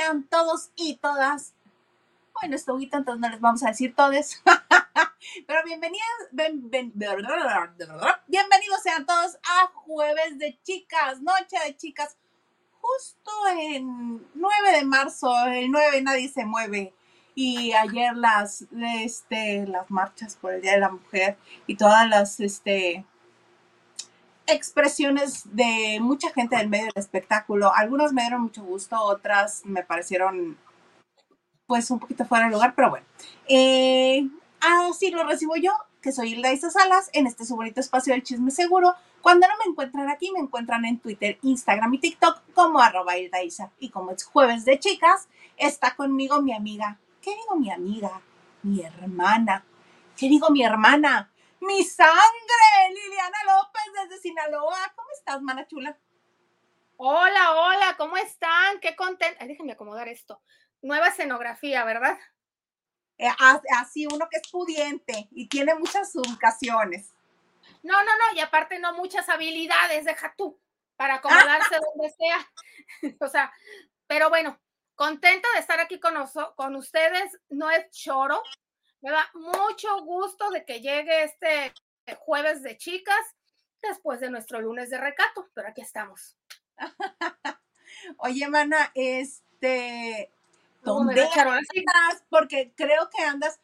[0.00, 1.52] Sean todos y todas.
[2.32, 4.42] Bueno, esto entonces no les vamos a decir todos.
[5.46, 7.12] Pero bienvenidos, bienvenidos
[8.82, 12.16] sean todos a Jueves de Chicas, Noche de Chicas,
[12.80, 16.94] justo en 9 de marzo, el 9 nadie se mueve.
[17.34, 18.64] Y ayer las,
[19.04, 23.04] este, las marchas por el Día de la Mujer y todas las, este,
[24.52, 27.72] expresiones de mucha gente del medio del espectáculo.
[27.74, 30.56] Algunas me dieron mucho gusto, otras me parecieron
[31.66, 33.06] pues un poquito fuera de lugar, pero bueno.
[33.48, 34.28] Eh,
[34.60, 38.24] así lo recibo yo, que soy Hilda Isa Salas, en este su bonito espacio del
[38.24, 38.94] chisme seguro.
[39.22, 43.42] Cuando no me encuentran aquí, me encuentran en Twitter, Instagram y TikTok como arroba Hilda
[43.42, 43.70] Isa.
[43.78, 46.98] Y como es jueves de chicas, está conmigo mi amiga.
[47.22, 48.20] ¿Qué digo mi amiga?
[48.62, 49.64] Mi hermana.
[50.16, 51.29] ¿Qué digo mi hermana?
[51.60, 54.92] Mi sangre, Liliana López desde Sinaloa.
[54.96, 55.98] ¿Cómo estás, mana chula?
[56.96, 58.80] Hola, hola, ¿cómo están?
[58.80, 59.44] Qué contenta.
[59.44, 60.42] Déjenme acomodar esto.
[60.82, 62.18] Nueva escenografía, ¿verdad?
[63.18, 63.28] Eh,
[63.76, 67.14] así, uno que es pudiente y tiene muchas ubicaciones.
[67.82, 70.58] No, no, no, y aparte no muchas habilidades, deja tú,
[70.96, 72.50] para acomodarse donde sea.
[73.20, 73.52] o sea,
[74.06, 74.58] pero bueno,
[74.94, 76.14] contenta de estar aquí con,
[76.56, 77.38] con ustedes.
[77.50, 78.42] No es choro,
[79.02, 81.72] me da mucho gusto de que llegue este
[82.18, 83.36] jueves de chicas
[83.82, 86.36] después de nuestro lunes de recato, pero aquí estamos.
[88.18, 90.30] Oye, mana, este,
[90.82, 92.24] ¿dónde andas?
[92.28, 93.60] Porque creo que andas.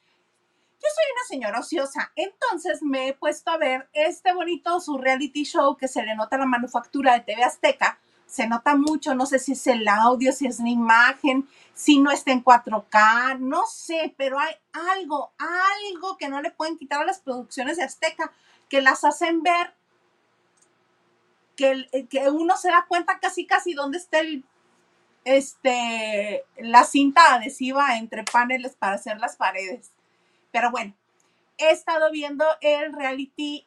[0.75, 5.45] Yo soy una señora ociosa, entonces me he puesto a ver este bonito su reality
[5.45, 9.39] show que se le nota la manufactura de TV Azteca, se nota mucho, no sé
[9.39, 14.15] si es el audio, si es la imagen, si no está en 4K, no sé,
[14.17, 18.33] pero hay algo, algo que no le pueden quitar a las producciones de Azteca,
[18.69, 19.75] que las hacen ver,
[21.57, 24.45] que, que uno se da cuenta casi, casi dónde está el,
[25.27, 29.91] este, la cinta adhesiva entre paneles para hacer las paredes.
[30.53, 30.95] Pero bueno,
[31.59, 33.67] he estado viendo el reality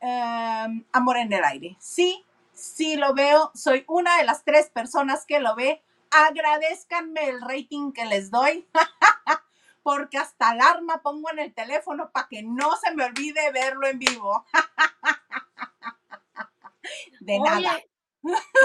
[0.00, 1.76] em, Amor en el Aire.
[1.80, 2.24] Sí,
[2.56, 5.84] si lo veo, soy una de las tres personas que lo ve.
[6.10, 8.66] Agradezcanme el rating que les doy,
[9.82, 13.98] porque hasta alarma pongo en el teléfono para que no se me olvide verlo en
[13.98, 14.46] vivo.
[17.20, 17.80] De nada.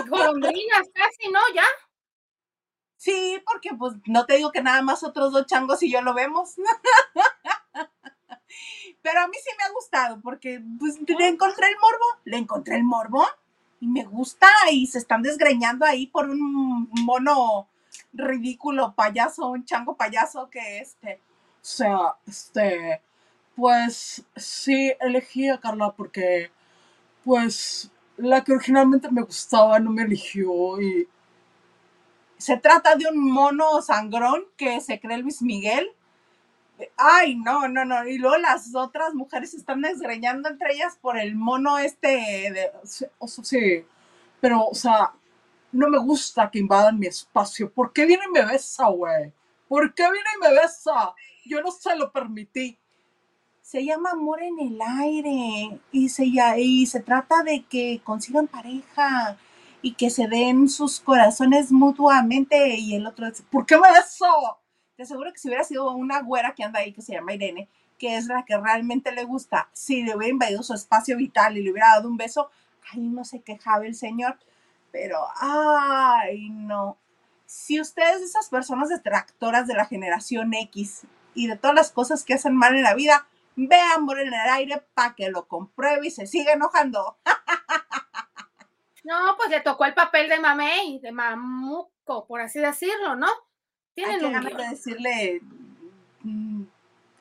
[0.07, 1.39] Golondrinas casi, ¿no?
[1.53, 1.65] ¿Ya?
[2.95, 6.13] Sí, porque pues no te digo que nada más otros dos changos y yo lo
[6.13, 6.55] vemos.
[9.01, 12.75] Pero a mí sí me ha gustado porque pues le encontré el morbo, le encontré
[12.75, 13.25] el morbo
[13.81, 17.67] y me gusta y se están desgreñando ahí por un mono
[18.13, 23.01] ridículo payaso, un chango payaso que este, o sea, este,
[23.55, 26.51] pues sí elegí a Carla porque
[27.25, 31.07] pues la que originalmente me gustaba no me eligió y
[32.37, 35.91] se trata de un mono sangrón que se cree Luis Miguel
[36.97, 38.07] Ay, no, no, no.
[38.07, 42.71] Y luego las otras mujeres se están desgreñando entre ellas por el mono este de.
[43.19, 43.85] O sea, sí.
[44.39, 45.13] Pero, o sea,
[45.71, 47.71] no me gusta que invadan mi espacio.
[47.71, 49.31] ¿Por qué viene y me besa, güey?
[49.67, 51.13] ¿Por qué viene y me besa?
[51.45, 52.77] Yo no se lo permití.
[53.61, 56.25] Se llama Amor en el Aire y se,
[56.57, 59.37] y se trata de que consigan pareja
[59.81, 64.25] y que se den sus corazones mutuamente y el otro dice, ¿por qué me beso?
[65.01, 67.67] Te aseguro que si hubiera sido una güera que anda ahí que se llama Irene,
[67.97, 71.63] que es la que realmente le gusta, si le hubiera invadido su espacio vital y
[71.63, 72.51] le hubiera dado un beso,
[72.91, 74.37] ahí no se quejaba el señor,
[74.91, 76.99] pero ay, no.
[77.47, 81.01] Si ustedes, esas personas detractoras de la generación X
[81.33, 84.49] y de todas las cosas que hacen mal en la vida, vean por en el
[84.51, 87.17] aire para que lo compruebe y se siga enojando.
[89.03, 93.27] No, pues le tocó el papel de mamey, de mamuco, por así decirlo, ¿no?
[93.93, 95.41] Tienen Hay que decirle
[96.23, 96.63] mm,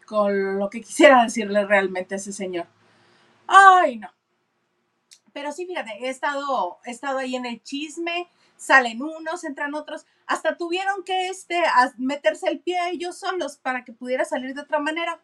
[0.07, 2.67] con lo que quisiera decirle realmente a ese señor.
[3.47, 4.09] Ay, no.
[5.33, 10.07] Pero sí, fíjate, he estado, he estado ahí en el chisme, salen unos, entran otros,
[10.27, 11.63] hasta tuvieron que este,
[11.99, 15.21] meterse el pie ellos solos para que pudiera salir de otra manera.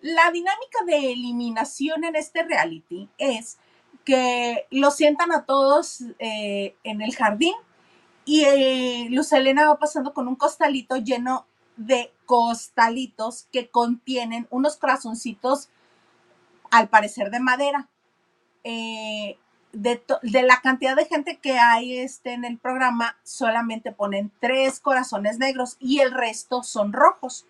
[0.00, 3.58] La dinámica de eliminación en este reality es
[4.04, 7.54] que lo sientan a todos eh, en el jardín
[8.24, 14.76] y eh, Luz Elena va pasando con un costalito lleno de costalitos que contienen unos
[14.76, 15.68] corazoncitos,
[16.70, 17.88] al parecer de madera.
[18.64, 19.36] Eh,
[19.72, 25.38] de, la cantidad de gente que hay este, en el programa, solamente ponen tres corazones
[25.38, 27.46] negros y el resto son rojos.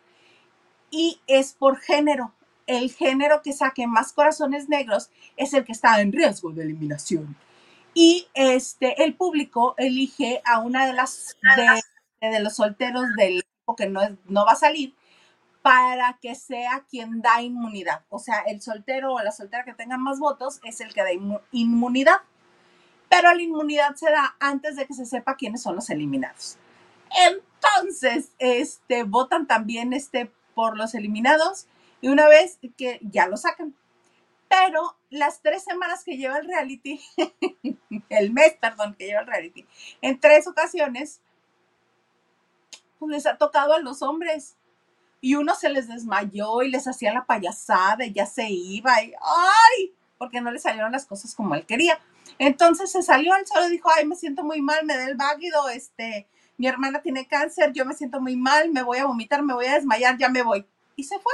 [0.90, 2.32] Y es por género.
[2.66, 7.36] El género que saque más corazones negros es el que está en riesgo de eliminación.
[7.94, 11.36] Y este, el público elige a una de las
[12.20, 13.44] de, los solteros del
[13.76, 14.94] que no, no va a salir
[15.62, 18.04] para que sea quien da inmunidad.
[18.10, 21.08] O sea, el soltero o la soltera que tenga más votos es el que da
[21.52, 22.18] inmunidad.
[23.08, 26.58] Pero la inmunidad se da antes de que se sepa quiénes son los eliminados.
[27.26, 31.66] Entonces, este, votan también este, por los eliminados
[32.00, 33.74] y una vez que ya lo sacan.
[34.48, 37.00] Pero las tres semanas que lleva el reality,
[38.08, 39.66] el mes, perdón, que lleva el reality,
[40.00, 41.20] en tres ocasiones,
[42.98, 44.56] pues les ha tocado a los hombres.
[45.20, 49.14] Y uno se les desmayó y les hacía la payasada y ya se iba y
[49.20, 49.94] ¡ay!
[50.18, 51.98] Porque no le salieron las cosas como él quería.
[52.38, 55.68] Entonces se salió al solo dijo, ay, me siento muy mal, me da el váguido,
[55.70, 59.54] este, mi hermana tiene cáncer, yo me siento muy mal, me voy a vomitar, me
[59.54, 60.66] voy a desmayar, ya me voy.
[60.96, 61.32] Y se fue.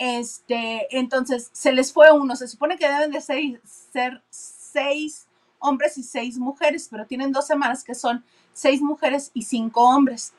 [0.00, 2.34] Este, entonces se les fue uno.
[2.34, 7.84] Se supone que deben de ser, seis hombres y seis mujeres, pero tienen dos semanas
[7.84, 8.24] que son
[8.54, 10.32] seis mujeres y cinco hombres.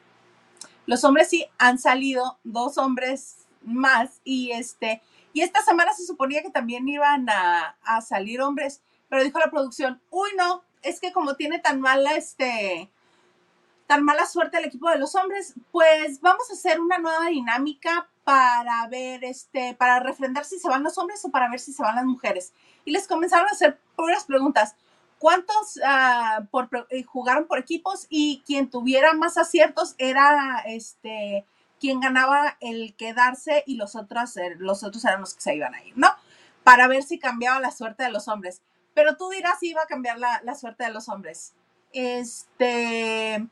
[0.88, 6.42] Los hombres sí han salido, dos hombres más, y este, y esta semana se suponía
[6.42, 11.12] que también iban a, a salir hombres, pero dijo la producción, uy no, es que
[11.12, 12.90] como tiene tan mala este
[13.86, 18.10] tan mala suerte el equipo de los hombres, pues vamos a hacer una nueva dinámica
[18.24, 21.84] para ver este para refrendar si se van los hombres o para ver si se
[21.84, 22.54] van las mujeres.
[22.86, 24.76] Y les comenzaron a hacer puras preguntas.
[25.20, 31.46] ¿Cuántos uh, por, eh, jugaron por equipos y quien tuviera más aciertos era este
[31.80, 35.74] quien ganaba el quedarse y los otros, eh, los otros eran los que se iban
[35.74, 36.10] a ir, ¿no?
[36.64, 38.62] Para ver si cambiaba la suerte de los hombres.
[38.94, 41.54] Pero tú dirás si iba a cambiar la, la suerte de los hombres.
[41.92, 43.48] Este,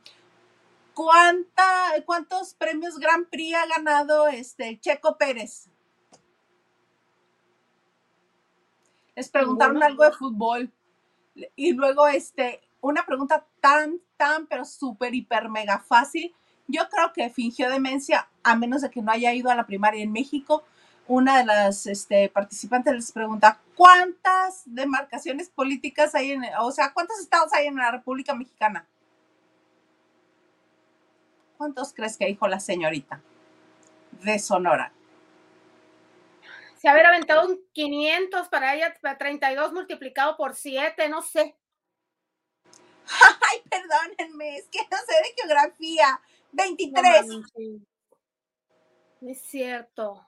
[1.00, 5.70] ¿cuánta, ¿cuántos premios Grand Prix ha ganado este Checo Pérez?
[9.16, 10.70] Les preguntaron algo de fútbol.
[11.56, 16.34] Y luego, este, una pregunta tan, tan, pero súper, hiper, mega fácil.
[16.66, 20.02] Yo creo que fingió demencia, a menos de que no haya ido a la primaria
[20.02, 20.64] en México
[21.08, 27.18] una de las este, participantes les pregunta, ¿cuántas demarcaciones políticas hay en, o sea, cuántos
[27.18, 28.86] estados hay en la República Mexicana?
[31.60, 33.20] ¿Cuántos crees que dijo la señorita
[34.24, 34.94] de Sonora?
[36.78, 41.54] Se haber aventado un 500 para ella, 32 multiplicado por 7, no sé.
[43.04, 46.22] Ay, perdónenme, es que no sé de geografía.
[46.52, 47.26] 23.
[47.26, 47.44] No,
[49.28, 50.26] es cierto.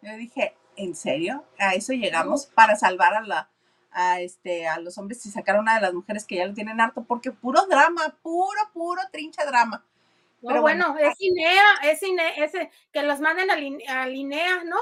[0.00, 1.44] Yo dije, ¿en serio?
[1.58, 3.50] ¿A eso llegamos para salvar a la
[3.96, 6.54] a este a los hombres y sacar a una de las mujeres que ya lo
[6.54, 7.04] tienen harto?
[7.04, 9.84] Porque puro drama, puro, puro trincha drama.
[10.46, 14.76] Pero bueno, es INEA, es INEA, ese, que los manden a, INEA, ¿no?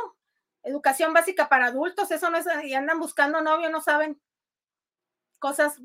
[0.62, 4.20] Educación básica para adultos, eso no es, y andan buscando novio, no saben
[5.38, 5.80] cosas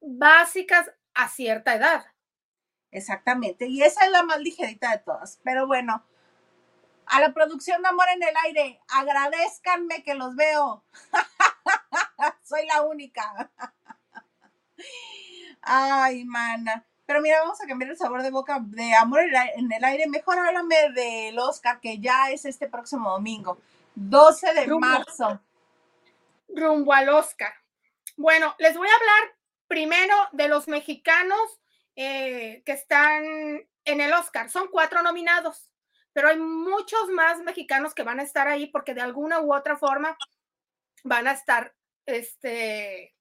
[0.00, 2.04] básicas a cierta edad.
[2.90, 5.40] Exactamente, y esa es la más ligerita de todas.
[5.44, 6.04] Pero bueno,
[7.06, 10.84] a la producción de Amor en el Aire, agradezcanme que los veo.
[12.44, 13.50] Soy la única.
[15.62, 16.86] Ay, mana.
[17.06, 20.06] Pero mira, vamos a cambiar el sabor de boca de Amor en el Aire.
[20.06, 23.58] Mejor háblame del Oscar, que ya es este próximo domingo,
[23.96, 25.40] 12 de marzo.
[26.48, 27.52] Rumbo al Oscar.
[28.16, 29.36] Bueno, les voy a hablar
[29.66, 31.60] primero de los mexicanos
[31.96, 33.24] eh, que están
[33.84, 34.50] en el Oscar.
[34.50, 35.70] Son cuatro nominados
[36.14, 39.76] pero hay muchos más mexicanos que van a estar ahí porque de alguna u otra
[39.76, 40.16] forma
[41.02, 41.74] van a estar
[42.06, 43.14] este,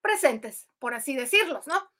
[0.00, 1.90] presentes, por así decirlos, ¿no?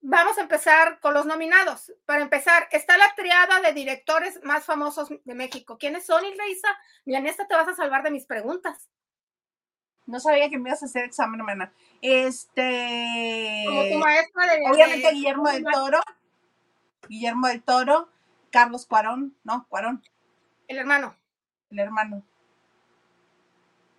[0.00, 1.92] Vamos a empezar con los nominados.
[2.04, 5.78] Para empezar, está la triada de directores más famosos de México.
[5.78, 6.68] ¿Quiénes son, Ilreisa?
[7.04, 8.88] Mira, en esta te vas a salvar de mis preguntas.
[10.06, 11.72] No sabía que me ibas a hacer examen, hermana.
[12.00, 13.64] Este.
[13.66, 14.62] Como tu maestra de.
[14.70, 16.00] Obviamente, Guillermo del Toro.
[17.08, 18.08] Guillermo del Toro.
[18.52, 19.66] Carlos Cuarón, ¿no?
[19.68, 20.04] Cuarón.
[20.68, 21.16] El hermano.
[21.70, 22.22] El hermano.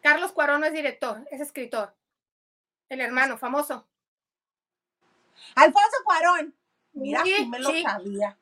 [0.01, 1.95] Carlos Cuarón no es director, es escritor.
[2.89, 3.87] El hermano, famoso.
[5.55, 6.55] Alfonso Cuarón.
[6.93, 8.37] Mira, sí, me lo sabía.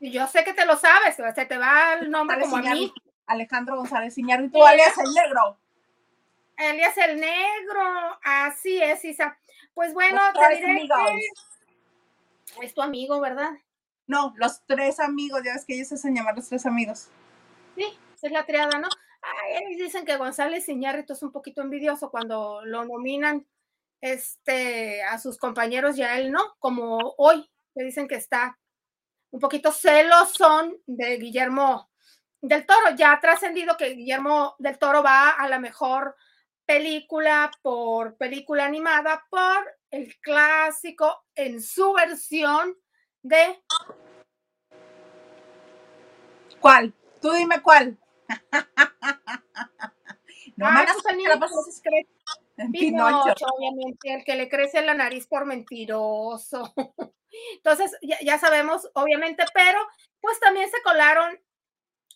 [0.00, 2.92] Y yo sé que te lo sabes, se te va el nombre como a mí.
[3.26, 5.58] Alejandro González Iñárritu, alias el negro.
[6.56, 9.38] Alias el negro, así es, Isa.
[9.74, 10.88] Pues bueno, te diré
[12.58, 13.50] que es tu amigo, ¿verdad?
[14.06, 17.08] No, los tres amigos, ya ves que ellos se hacen llamar los tres amigos.
[17.74, 18.88] Sí, esa es la triada, ¿no?
[19.26, 23.46] Ay, dicen que González Iñárritu es un poquito envidioso cuando lo nominan
[24.00, 28.58] este, a sus compañeros y a él no, como hoy, que dicen que está
[29.30, 31.90] un poquito celosón de Guillermo
[32.40, 32.94] del Toro.
[32.96, 36.14] Ya ha trascendido que Guillermo del Toro va a la mejor
[36.64, 42.76] película por película animada por el clásico en su versión
[43.22, 43.62] de...
[46.60, 46.92] ¿Cuál?
[47.20, 47.98] Tú dime cuál.
[50.56, 50.84] No ah,
[51.38, 51.82] pues
[52.72, 56.72] Pinocho, obviamente, el que le crece la nariz por mentiroso.
[57.56, 59.78] Entonces, ya, sabemos, obviamente, pero
[60.20, 61.38] pues también se colaron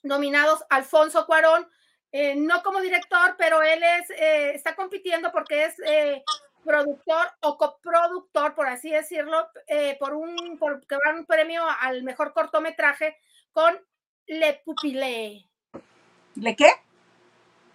[0.02, 1.68] nominados Alfonso Cuarón,
[2.12, 6.24] eh, no como director, pero él es, eh, está compitiendo porque es eh,
[6.64, 9.48] productor o coproductor, por así decirlo,
[9.98, 13.16] por un, por que va un premio al mejor cortometraje
[13.52, 13.78] con
[14.26, 15.49] Le Pupilé.
[16.36, 16.70] ¿Le qué?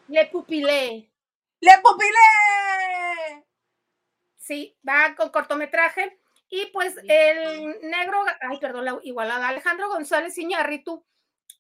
[0.08, 1.12] Le Pupilé.
[1.60, 3.46] ¡Le Pupilé!
[4.38, 6.20] Sí, va con cortometraje.
[6.50, 11.04] Y pues el negro, ay, perdón, la igualada, Alejandro González Iñárritu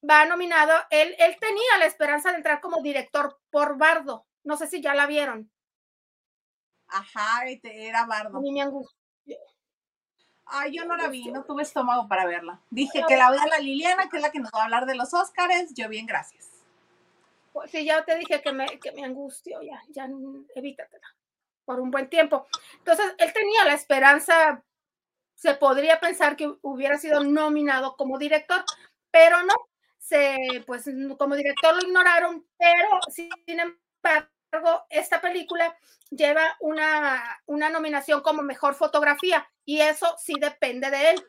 [0.08, 0.74] va nominado.
[0.92, 4.28] Él, él tenía la esperanza de entrar como director por Bardo.
[4.44, 5.52] No sé si ya la vieron.
[6.88, 8.38] Ajá, era Bardo.
[8.38, 8.96] A mí me angustió.
[10.46, 12.62] Ay, yo no la vi, no tuve estómago para verla.
[12.70, 14.94] Dije que la vea la Liliana, que es la que nos va a hablar de
[14.94, 15.74] los Óscares.
[15.74, 16.55] Yo bien, gracias.
[17.56, 20.10] Pues sí, ya te dije que me, que me angustio, ya, ya
[20.56, 21.08] evítatela
[21.64, 22.48] por un buen tiempo.
[22.80, 24.62] Entonces, él tenía la esperanza,
[25.36, 28.62] se podría pensar que hubiera sido nominado como director,
[29.10, 29.54] pero no,
[29.98, 30.36] se,
[30.68, 30.84] pues
[31.18, 35.78] como director lo ignoraron, pero sin embargo, esta película
[36.10, 41.26] lleva una, una nominación como mejor fotografía y eso sí depende de él,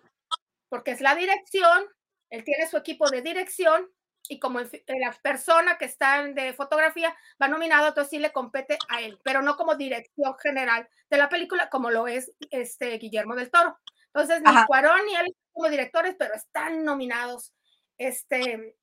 [0.68, 1.84] porque es la dirección,
[2.30, 3.88] él tiene su equipo de dirección
[4.28, 9.00] y como la persona que está de fotografía va nominado, entonces sí le compete a
[9.00, 13.50] él, pero no como dirección general de la película, como lo es este Guillermo del
[13.50, 13.78] Toro.
[14.06, 17.52] Entonces, ni Cuarón ni él como directores, pero están nominados
[17.98, 18.76] este,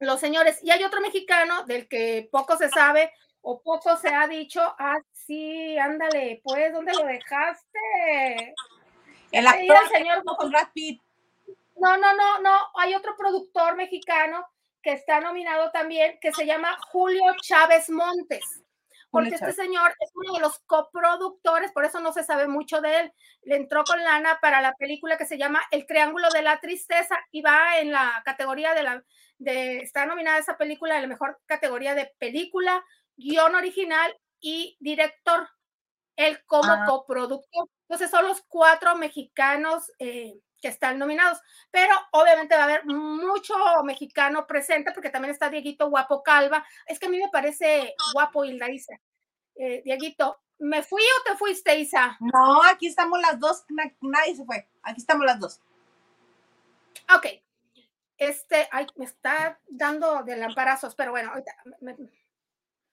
[0.00, 0.58] los señores.
[0.62, 4.60] Y hay otro mexicano del que poco se sabe o poco se ha dicho.
[4.78, 8.54] Ah, sí, ándale, pues, ¿dónde lo dejaste?
[9.30, 11.00] El actor, el señor con Brad Pitt.
[11.76, 12.58] No, no, no, no.
[12.76, 14.46] Hay otro productor mexicano
[14.84, 18.62] que está nominado también, que se llama Julio Chávez Montes,
[19.10, 23.00] porque este señor es uno de los coproductores, por eso no se sabe mucho de
[23.00, 23.12] él.
[23.42, 27.18] Le entró con lana para la película que se llama El Triángulo de la Tristeza
[27.30, 29.04] y va en la categoría de la,
[29.38, 32.84] de, está nominada esa película en la mejor categoría de película,
[33.16, 35.48] guion original y director,
[36.16, 36.84] él como ah.
[36.86, 37.68] coproductor.
[37.88, 40.34] Entonces son los cuatro mexicanos eh,
[40.64, 43.54] que están nominados, pero obviamente va a haber mucho
[43.84, 46.64] mexicano presente porque también está Dieguito Guapo Calva.
[46.86, 48.98] Es que a mí me parece guapo Hilda Isa.
[49.56, 52.16] Eh, Dieguito, ¿me fui o te fuiste, Isa?
[52.18, 53.66] No, aquí estamos las dos,
[54.00, 55.60] nadie se fue, aquí estamos las dos.
[57.14, 57.26] Ok.
[58.16, 61.52] Este, ay, me está dando de lamparazos, pero bueno, ahorita.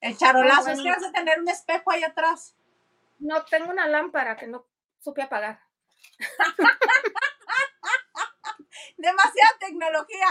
[0.01, 2.53] El charolazo, es que vas a tener un espejo ahí atrás.
[3.19, 4.67] No, tengo una lámpara que no
[4.99, 5.61] supe apagar.
[8.97, 10.27] Demasiada tecnología.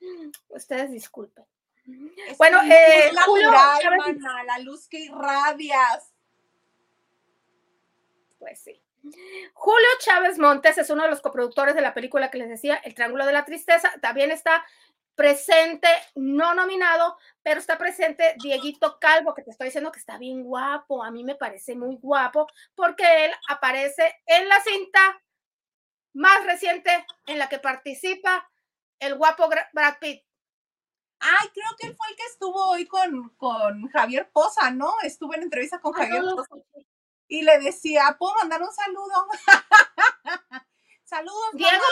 [0.48, 1.44] Ustedes disculpen.
[2.38, 6.12] bueno, eh, Julio, la luz que irradias.
[8.38, 8.82] Pues sí.
[9.54, 12.94] Julio Chávez Montes es uno de los coproductores de la película que les decía, El
[12.94, 13.92] Triángulo de la Tristeza.
[14.00, 14.64] También está
[15.14, 20.44] presente, no nominado, pero está presente Dieguito Calvo, que te estoy diciendo que está bien
[20.44, 21.02] guapo.
[21.02, 25.20] A mí me parece muy guapo porque él aparece en la cinta
[26.12, 28.48] más reciente en la que participa
[28.98, 30.24] el guapo Brad Pitt.
[31.20, 34.94] Ay, creo que él fue el que estuvo hoy con, con Javier Poza, ¿no?
[35.02, 36.56] Estuve en entrevista con Javier Poza.
[37.26, 39.26] Y le decía, ¿puedo mandar un saludo?
[41.04, 41.84] Saludos, Diego.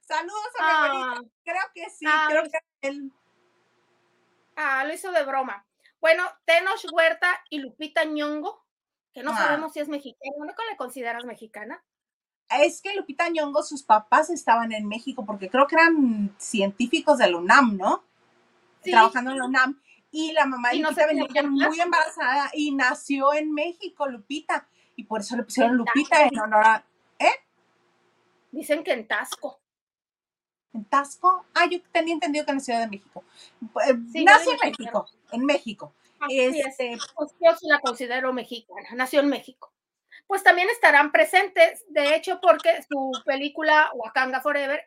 [0.00, 1.20] Saludos a mi abuelita.
[1.20, 1.30] Ah.
[1.44, 3.12] Creo que sí, ah, creo que él.
[4.56, 5.66] Ah, lo hizo de broma.
[6.00, 8.64] Bueno, Tenoch Huerta y Lupita Ñongo,
[9.12, 9.36] que no ah.
[9.36, 10.32] sabemos si es mexicana.
[10.38, 11.84] ¿No le consideras mexicana?
[12.50, 17.30] Es que Lupita Ñongo, sus papás estaban en México porque creo que eran científicos de
[17.30, 18.04] la UNAM, ¿no?
[18.82, 19.80] Trabajando en la UNAM.
[20.10, 24.66] Y la mamá de Lupita venía muy embarazada y nació en México, Lupita.
[24.96, 26.84] Y por eso le pusieron Lupita en honor a.
[27.18, 27.32] ¿Eh?
[28.50, 29.60] Dicen que en Tasco.
[30.72, 31.44] ¿En Tasco?
[31.54, 33.24] Ah, yo tenía entendido que en la Ciudad de México.
[33.86, 35.94] Eh, nació en México, en México.
[36.28, 39.72] Este, pues yo sí la considero mexicana, nació en México.
[40.28, 44.86] Pues también estarán presentes, de hecho, porque su película Wakanda Forever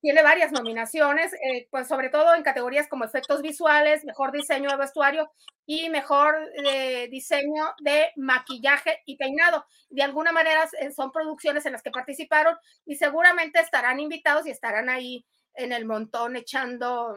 [0.00, 4.76] tiene varias nominaciones, eh, pues sobre todo en categorías como efectos visuales, mejor diseño de
[4.76, 5.30] vestuario
[5.66, 9.64] y mejor eh, diseño de maquillaje y peinado.
[9.90, 12.56] De alguna manera eh, son producciones en las que participaron
[12.86, 17.16] y seguramente estarán invitados y estarán ahí en el montón echando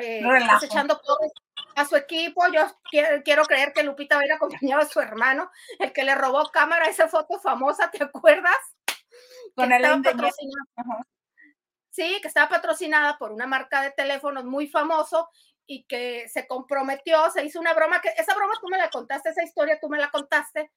[0.00, 0.22] eh,
[0.62, 1.00] echando
[1.76, 2.46] a su equipo.
[2.52, 2.66] Yo
[3.24, 7.08] quiero, creer que Lupita hubiera acompañado a su hermano, el que le robó cámara, esa
[7.08, 8.56] foto famosa, ¿te acuerdas?
[9.54, 9.84] Con el
[11.90, 15.28] Sí, que estaba patrocinada por una marca de teléfonos muy famoso
[15.66, 19.30] y que se comprometió, se hizo una broma, que esa broma tú me la contaste,
[19.30, 20.70] esa historia tú me la contaste,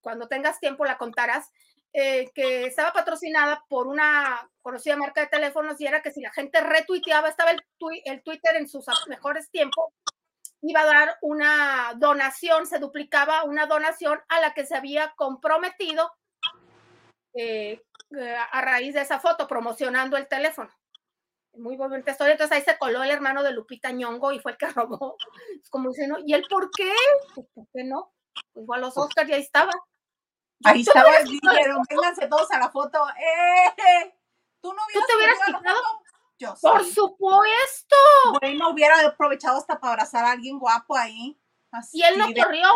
[0.00, 1.50] cuando tengas tiempo la contarás,
[1.96, 6.32] eh, que estaba patrocinada por una conocida marca de teléfonos y era que si la
[6.32, 7.62] gente retuiteaba, estaba el,
[8.04, 9.92] el Twitter en sus mejores tiempos,
[10.62, 16.10] iba a dar una donación, se duplicaba una donación a la que se había comprometido
[17.34, 17.80] eh,
[18.18, 20.70] eh, a raíz de esa foto, promocionando el teléfono.
[21.52, 22.32] Muy bonita historia.
[22.32, 25.16] Entonces ahí se coló el hermano de Lupita Ñongo y fue el que robó.
[25.62, 26.92] Es como diciendo, ¿y él por qué?
[27.36, 28.12] Pues, ¿por qué no?
[28.52, 29.70] Pues fue a los Oscars y ahí estaba.
[30.64, 32.98] Ahí estaba, dijeron, vénganse todos a la foto.
[33.18, 34.14] ¡Eh!
[34.60, 35.80] ¿Tú no ¿Tú te hubieras quitado?
[36.38, 37.96] Yo Por supuesto.
[38.40, 41.38] Bueno, hubiera aprovechado hasta para abrazar a alguien guapo ahí.
[41.92, 42.68] y él no corrió.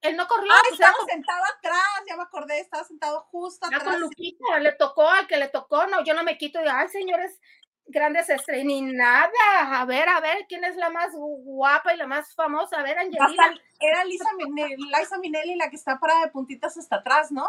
[0.00, 0.52] Él no corrió.
[0.52, 3.82] Ah, estaba sentado atrás, ya me acordé, estaba sentado justo atrás.
[3.82, 6.88] con Lupita, le tocó al que le tocó, no, yo no me quito de, ay,
[6.88, 7.40] señores,
[7.86, 9.30] grandes estrellas, ni nada.
[9.72, 12.80] A ver, a ver, ¿quién es la más guapa y la más famosa?
[12.80, 13.54] A ver, Angelina.
[13.80, 17.48] Era Lisa Minelli, Liza Minelli la que está para de puntitas hasta atrás, ¿no?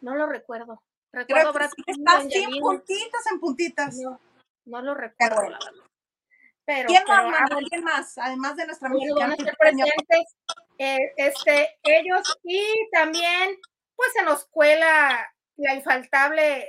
[0.00, 0.82] No lo recuerdo.
[1.12, 3.96] Recuerdo Brad Está en puntitas, en puntitas.
[4.64, 5.42] No, lo recuerdo,
[6.66, 8.18] pero, ¿Quién, más, ¿Quién más?
[8.18, 9.36] Además de nuestra mexicana.
[9.36, 10.34] presentes
[10.78, 13.60] eh, este, ellos y también,
[13.94, 16.66] pues se nos cuela la infaltable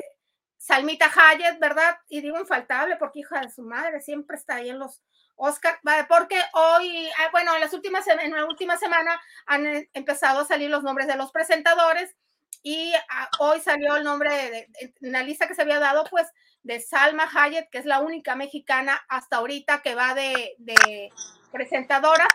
[0.66, 2.00] Salmita Hayek, ¿verdad?
[2.10, 5.04] Y digo infaltable porque hija de su madre siempre está ahí en los
[5.36, 10.40] Oscar, porque hoy, ah, bueno, en las últimas, en la última semana han eh, empezado
[10.40, 12.16] a salir los nombres de los presentadores
[12.64, 14.68] y ah, hoy salió el nombre de,
[15.02, 16.28] en la lista que se había dado, pues,
[16.64, 21.12] de Salma Hayek, que es la única mexicana hasta ahorita que va de, de
[21.52, 22.26] presentadora.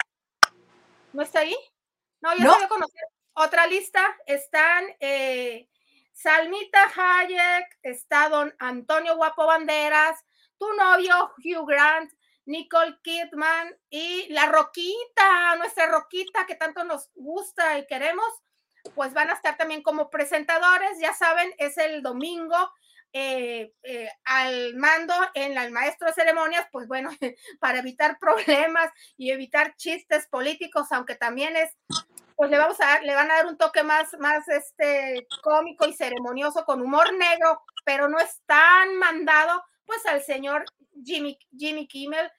[1.12, 1.56] ¿No está ahí?
[2.20, 3.02] No, ya se a conocer.
[3.32, 5.69] Otra lista están eh,
[6.22, 10.22] Salmita Hayek, está don Antonio Guapo Banderas,
[10.58, 12.12] tu novio Hugh Grant,
[12.44, 18.26] Nicole Kidman y la Roquita, nuestra Roquita que tanto nos gusta y queremos,
[18.94, 22.70] pues van a estar también como presentadores, ya saben, es el domingo
[23.12, 27.10] eh, eh, al mando en el maestro de ceremonias, pues bueno,
[27.60, 31.70] para evitar problemas y evitar chistes políticos, aunque también es,
[32.40, 35.86] pues le vamos a dar, le van a dar un toque más, más este cómico
[35.86, 40.64] y ceremonioso con humor negro, pero no es tan mandado, pues al señor
[41.04, 42.32] Jimmy, Jimmy Kimmel.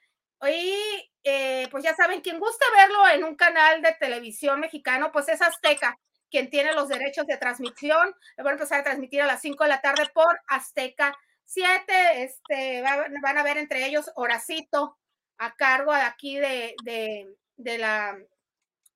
[0.50, 5.30] Y eh, pues ya saben, quien guste verlo en un canal de televisión mexicano, pues
[5.30, 5.96] es Azteca
[6.32, 8.16] quien tiene los derechos de transmisión.
[8.38, 12.24] Van a empezar a transmitir a las 5 de la tarde por Azteca 7.
[12.24, 14.98] Este, van a ver entre ellos Horacito
[15.38, 16.74] a cargo de aquí de,
[17.58, 18.18] de, la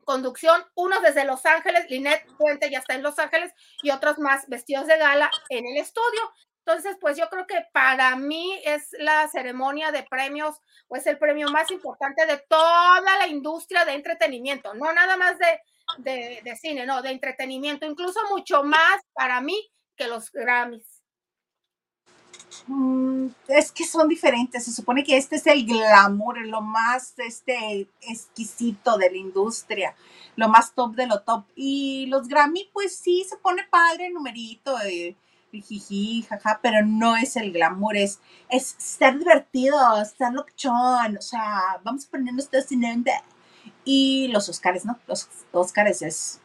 [0.06, 3.52] conducción, unos desde Los Ángeles, Linet Puente ya está en Los Ángeles
[3.84, 6.22] y otros más vestidos de gala en el estudio.
[6.65, 10.56] Entonces, pues yo creo que para mí es la ceremonia de premios
[10.88, 15.38] o es el premio más importante de toda la industria de entretenimiento, no nada más
[15.38, 20.94] de, de, cine, no, de entretenimiento, incluso mucho más para mí que los Grammys.
[22.68, 24.65] Mm, es que son diferentes.
[24.65, 29.96] Se supone que este es el glamour, lo más este, exquisito de la industria,
[30.36, 31.46] lo más top de lo top.
[31.56, 35.15] Y los Grammy, pues sí, se pone padre el numerito, eh,
[35.52, 41.80] jiji, jaja, pero no es el glamour, es, es ser divertido, ser locochón, o sea,
[41.84, 43.06] vamos a ponernos todos en
[43.84, 45.00] y los Oscars, ¿no?
[45.08, 46.39] Los Oscars es...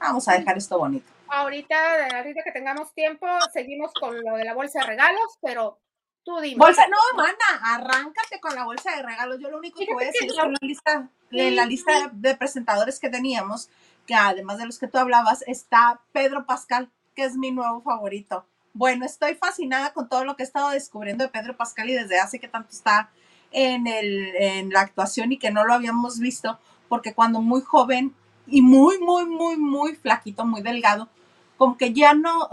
[0.00, 1.11] Vamos a dejar esto bonito.
[1.34, 5.78] Ahorita, ahorita que tengamos tiempo, seguimos con lo de la bolsa de regalos, pero
[6.24, 6.58] tú dime.
[6.58, 9.38] Bolsa, no, mana, arráncate con la bolsa de regalos.
[9.40, 12.10] Yo lo único que voy a decir es que en la lista, en la lista
[12.12, 13.70] de presentadores que teníamos,
[14.06, 18.44] que además de los que tú hablabas, está Pedro Pascal, que es mi nuevo favorito.
[18.74, 22.20] Bueno, estoy fascinada con todo lo que he estado descubriendo de Pedro Pascal y desde
[22.20, 23.08] hace que tanto está
[23.52, 26.58] en, el, en la actuación y que no lo habíamos visto,
[26.90, 28.14] porque cuando muy joven
[28.46, 31.08] y muy, muy, muy, muy flaquito, muy delgado,
[31.56, 32.48] como que ya no,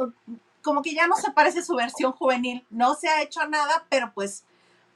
[0.61, 4.11] como que ya no se parece su versión juvenil, no se ha hecho nada, pero
[4.13, 4.43] pues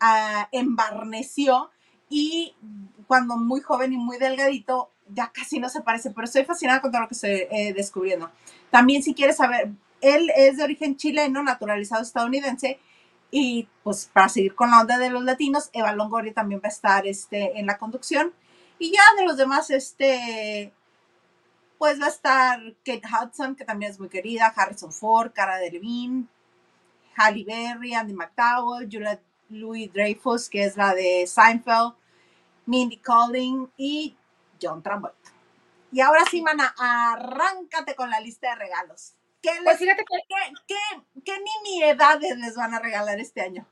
[0.02, 1.70] uh, embarneció
[2.10, 2.56] y
[3.08, 6.92] cuando muy joven y muy delgadito, ya casi no se parece, pero estoy fascinada con
[6.92, 8.30] todo lo que estoy eh, descubriendo.
[8.70, 12.80] También si quieres saber, él es de origen chileno, naturalizado estadounidense,
[13.32, 16.72] y pues para seguir con la onda de los latinos, Eva Longoria también va a
[16.72, 18.32] estar este, en la conducción.
[18.78, 20.72] Y ya de los demás, este,
[21.84, 26.28] pues va a estar Kate Hudson, que también es muy querida, Harrison Ford, Cara Delevingne,
[27.18, 31.94] Halle Berry, Andy McDowell, Juliette Louis Dreyfus, que es la de Seinfeld,
[32.68, 34.16] Mindy Kaling y
[34.62, 35.30] John Travolta.
[35.92, 39.16] Y ahora sí, mana, arráncate con la lista de regalos.
[39.42, 43.68] ¿Qué, Pues les, fíjate que qué, qué- qué nimiedades les van a regalar este año?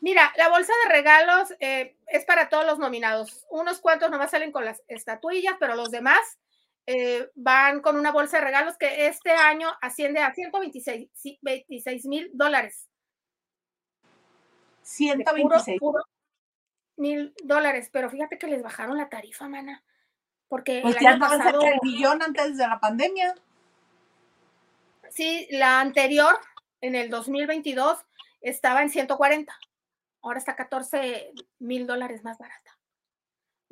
[0.00, 3.46] Mira, la bolsa de regalos eh, es para todos los nominados.
[3.50, 6.38] Unos cuantos nomás salen con las estatuillas, pero los demás
[6.86, 12.88] eh, van con una bolsa de regalos que este año asciende a 126 mil dólares.
[14.82, 15.78] de puro- 126.
[15.80, 16.04] puro
[16.96, 17.88] mil dólares.
[17.92, 19.84] Pero fíjate que les bajaron la tarifa, mana.
[20.48, 23.34] Porque Pues el año pasado, cerca del billón antes de la pandemia.
[25.10, 26.38] sí, la anterior,
[26.80, 27.98] en el 2022,
[28.40, 29.56] estaba en 140.
[30.20, 32.71] Ahora está 14 mil dólares más barata.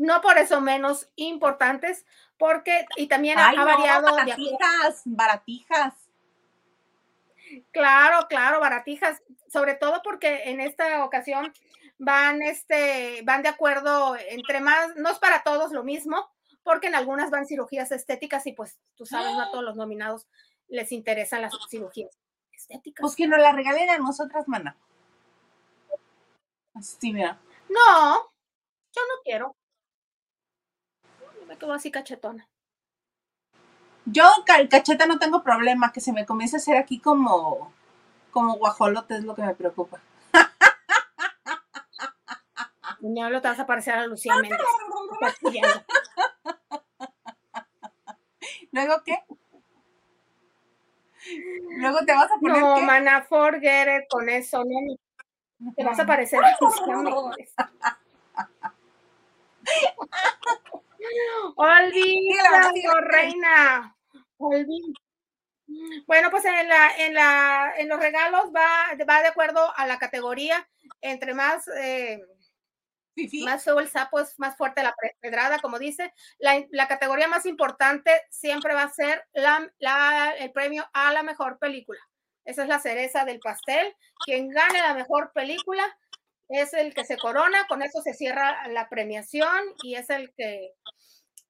[0.01, 2.07] No por eso menos importantes,
[2.39, 5.95] porque, y también ha, Ay, ha no, variado baratijas, baratijas.
[7.71, 11.53] Claro, claro, baratijas, sobre todo porque en esta ocasión
[11.99, 16.31] van, este, van de acuerdo entre más, no es para todos lo mismo,
[16.63, 20.27] porque en algunas van cirugías estéticas y pues tú sabes, no a todos los nominados
[20.69, 22.17] les interesan las cirugías
[22.53, 23.03] estéticas.
[23.03, 24.79] Pues que nos la regalen a nosotras, mana.
[26.75, 27.39] Así, mira.
[27.69, 28.15] No,
[28.93, 29.60] yo no quiero.
[31.61, 32.49] Quedo así cachetona.
[34.07, 35.92] Yo, ca- cacheta, no tengo problema.
[35.92, 37.73] Que se me comience a hacer aquí como,
[38.33, 40.01] como guajolote es lo que me preocupa.
[43.01, 44.59] No lo te vas a parecer a Lucía Méndez.
[48.73, 49.18] ¿Luego qué?
[51.77, 52.83] Luego te vas a poner No, qué?
[52.83, 57.55] mana, forget it con eso, no, te vas a parecer a Lucía Méndez.
[61.57, 63.96] Olvídalo, reina.
[64.38, 64.94] Olvídalo.
[66.07, 69.99] Bueno, pues en la, en la, en los regalos va, va de acuerdo a la
[69.99, 70.68] categoría.
[71.01, 72.20] Entre más, eh,
[73.44, 76.12] más feo el sapo es más fuerte la pedrada, como dice.
[76.38, 81.23] La, la categoría más importante siempre va a ser la, la- el premio a la
[81.23, 82.01] mejor película.
[82.44, 83.94] Esa es la cereza del pastel.
[84.25, 85.85] Quien gane la mejor película
[86.51, 87.67] es el que se corona.
[87.69, 90.75] Con eso se cierra la premiación y es el que,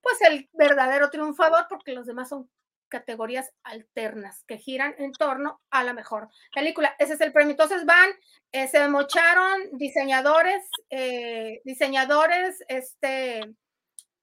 [0.01, 2.49] pues, el verdadero triunfador, porque los demás son
[2.91, 6.95] categorías alternas que giran en torno a la mejor película.
[6.99, 7.53] Ese es el premio.
[7.53, 8.11] Entonces van,
[8.53, 13.55] eh, se mocharon diseñadores, eh, diseñadores este,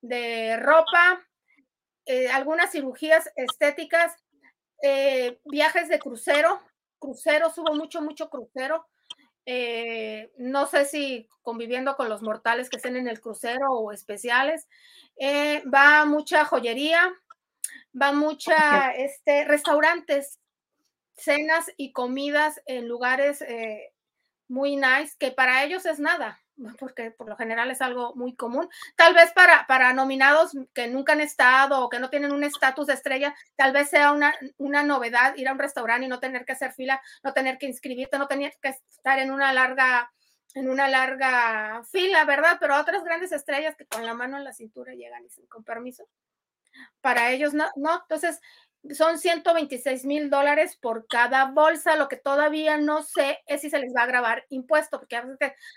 [0.02, 1.26] de ropa,
[2.06, 4.16] eh, algunas cirugías estéticas,
[5.46, 6.62] viajes de crucero,
[7.00, 8.86] cruceros, hubo mucho, mucho crucero.
[9.50, 14.68] Eh, no sé si conviviendo con los mortales que estén en el crucero o especiales.
[15.16, 17.14] Eh, va mucha joyería,
[18.00, 20.42] va mucha este, restaurantes,
[21.16, 23.94] cenas y comidas en lugares eh,
[24.50, 26.42] muy nice, que para ellos es nada,
[26.80, 28.70] porque por lo general es algo muy común.
[28.96, 32.88] Tal vez para, para nominados que nunca han estado o que no tienen un estatus
[32.88, 36.46] de estrella, tal vez sea una, una novedad ir a un restaurante y no tener
[36.46, 40.12] que hacer fila, no tener que inscribirte, no tener que estar en una larga
[40.54, 42.58] en una larga fila, ¿verdad?
[42.60, 45.64] Pero otras grandes estrellas que con la mano en la cintura llegan y dicen, con
[45.64, 46.10] permiso.
[47.02, 48.02] Para ellos no, no.
[48.02, 48.40] Entonces,
[48.92, 51.96] son 126 mil dólares por cada bolsa.
[51.96, 55.22] Lo que todavía no sé es si se les va a grabar impuesto, porque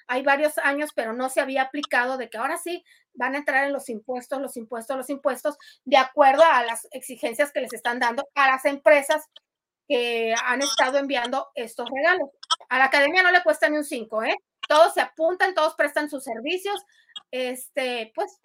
[0.07, 2.85] hay varios años, pero no se había aplicado de que ahora sí
[3.15, 7.53] van a entrar en los impuestos, los impuestos, los impuestos, de acuerdo a las exigencias
[7.53, 9.25] que les están dando a las empresas
[9.89, 12.31] que han estado enviando estos regalos.
[12.69, 14.37] A la academia no le cuesta ni un 5, ¿eh?
[14.69, 16.81] Todos se apuntan, todos prestan sus servicios,
[17.33, 18.39] este, pues,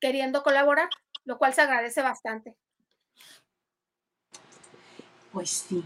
[0.00, 0.88] queriendo colaborar,
[1.24, 2.54] lo cual se agradece bastante.
[5.34, 5.84] Pues sí.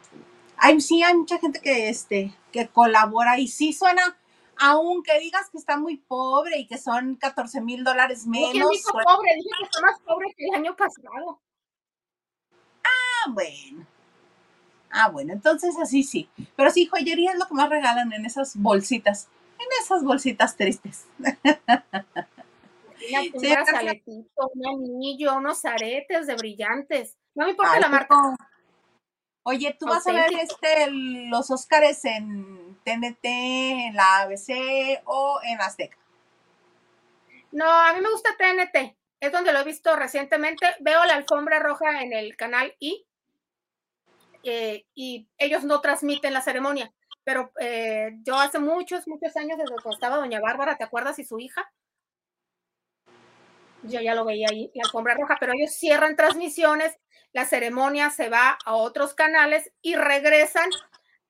[0.58, 4.16] Hay, sí, hay mucha gente que, este, que colabora y sí suena,
[4.58, 8.70] aunque digas que está muy pobre y que son 14 mil dólares ¿Quién menos.
[8.70, 9.34] dijo suena- pobre?
[9.36, 11.40] Dije que está más pobre que el año pasado.
[12.84, 13.86] Ah, bueno.
[14.90, 16.28] Ah, bueno, entonces así sí.
[16.56, 19.28] Pero sí, joyería es lo que más regalan en esas bolsitas.
[19.58, 21.06] En esas bolsitas tristes.
[21.18, 21.38] Una,
[23.22, 23.54] un Sí,
[24.36, 27.16] un anillo, unos aretes de brillantes.
[27.34, 28.14] No me importa Ay, la marca.
[29.50, 35.58] Oye, ¿tú vas a ver este, los Óscares en TNT, en la ABC o en
[35.62, 35.96] Azteca?
[37.52, 38.94] No, a mí me gusta TNT.
[39.20, 40.66] Es donde lo he visto recientemente.
[40.80, 43.06] Veo la alfombra roja en el canal I.
[44.42, 46.92] eh, y ellos no transmiten la ceremonia.
[47.24, 51.18] Pero eh, yo hace muchos, muchos años, desde que estaba Doña Bárbara, ¿te acuerdas?
[51.20, 51.72] Y su hija.
[53.82, 56.98] Yo ya lo veía ahí, la alfombra roja, pero ellos cierran transmisiones,
[57.32, 60.68] la ceremonia se va a otros canales y regresan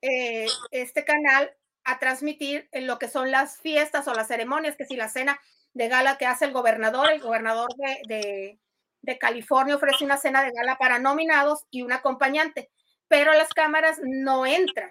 [0.01, 1.51] eh, este canal
[1.83, 5.39] a transmitir en lo que son las fiestas o las ceremonias, que si la cena
[5.73, 7.69] de gala que hace el gobernador, el gobernador
[8.07, 8.59] de,
[9.01, 12.69] de, California ofrece una cena de gala para nominados y un acompañante,
[13.07, 14.89] pero las cámaras no entran.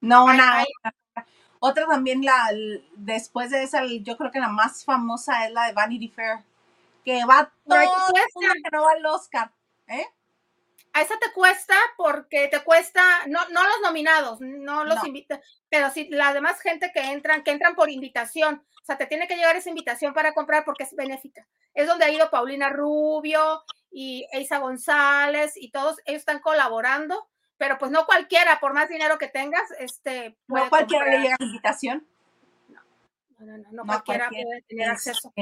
[0.00, 0.64] No, nada.
[1.58, 2.48] Otra también, la
[2.96, 6.38] después de esa, yo creo que la más famosa es la de Vanity Fair,
[7.04, 7.78] que va todo
[8.40, 9.52] que no va al Oscar.
[9.88, 10.06] ¿eh?
[10.92, 15.90] A esa te cuesta porque te cuesta, no, no los nominados, no los invitan, pero
[15.90, 18.64] sí la demás gente que entran, que entran por invitación.
[18.82, 21.46] O sea, te tiene que llegar esa invitación para comprar porque es benéfica.
[21.74, 27.78] Es donde ha ido Paulina Rubio y Eisa González y todos ellos están colaborando, pero
[27.78, 30.36] pues no cualquiera, por más dinero que tengas, este.
[30.48, 32.06] No cualquiera le llega invitación.
[32.68, 32.80] No,
[33.38, 35.32] no, no, no, cualquiera, puede tener acceso.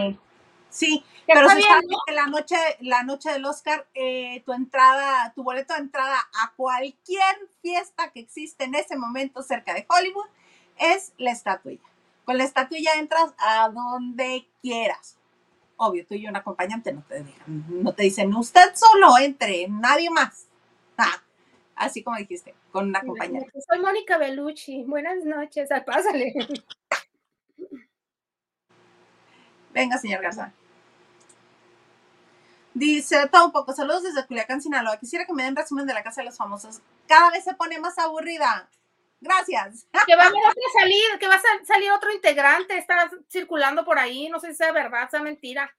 [0.71, 1.81] Sí, pero si está
[2.13, 7.37] la noche, la noche del Oscar, eh, tu entrada, tu boleto de entrada a cualquier
[7.63, 10.27] fiesta que existe en ese momento cerca de Hollywood
[10.79, 11.85] es la estatuilla.
[12.25, 15.17] Con la estatuilla entras a donde quieras.
[15.77, 20.47] Obvio, tú y un acompañante no te no te dicen, usted solo entre, nadie más.
[21.01, 21.23] Ah,
[21.77, 23.53] así como dijiste, con un acompañante.
[23.69, 24.83] Soy Mónica Bellucci.
[24.83, 26.35] Buenas noches, pásale.
[29.73, 30.53] Venga, señor Garza.
[32.79, 34.99] Dice todo un poco, saludos desde Culiacán, Sinaloa.
[34.99, 36.81] Quisiera que me den resumen de la casa de los famosos.
[37.09, 38.69] Cada vez se pone más aburrida.
[39.21, 39.85] Gracias.
[40.07, 40.33] Que va a
[40.79, 44.71] salir, que va a salir otro integrante, está circulando por ahí, no sé si sea
[44.71, 45.75] verdad, sea mentira.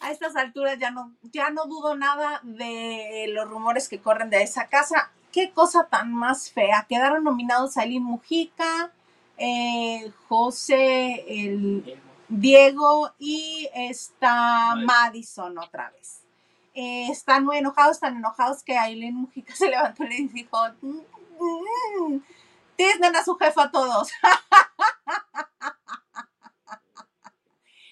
[0.00, 4.42] A estas alturas ya no, ya no dudo nada de los rumores que corren de
[4.42, 5.12] esa casa.
[5.32, 6.86] Qué cosa tan más fea.
[6.88, 8.90] Quedaron nominados Aileen Mujica,
[9.36, 16.20] eh, José, el Diego y está Madison otra vez.
[16.74, 22.18] Eh, están muy enojados, tan enojados que Aileen Mujica se levantó y le dijo, mmm,
[23.16, 24.10] a su jefa a todos.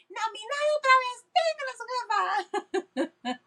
[0.08, 3.40] Nominado otra vez, tienen a su jefa.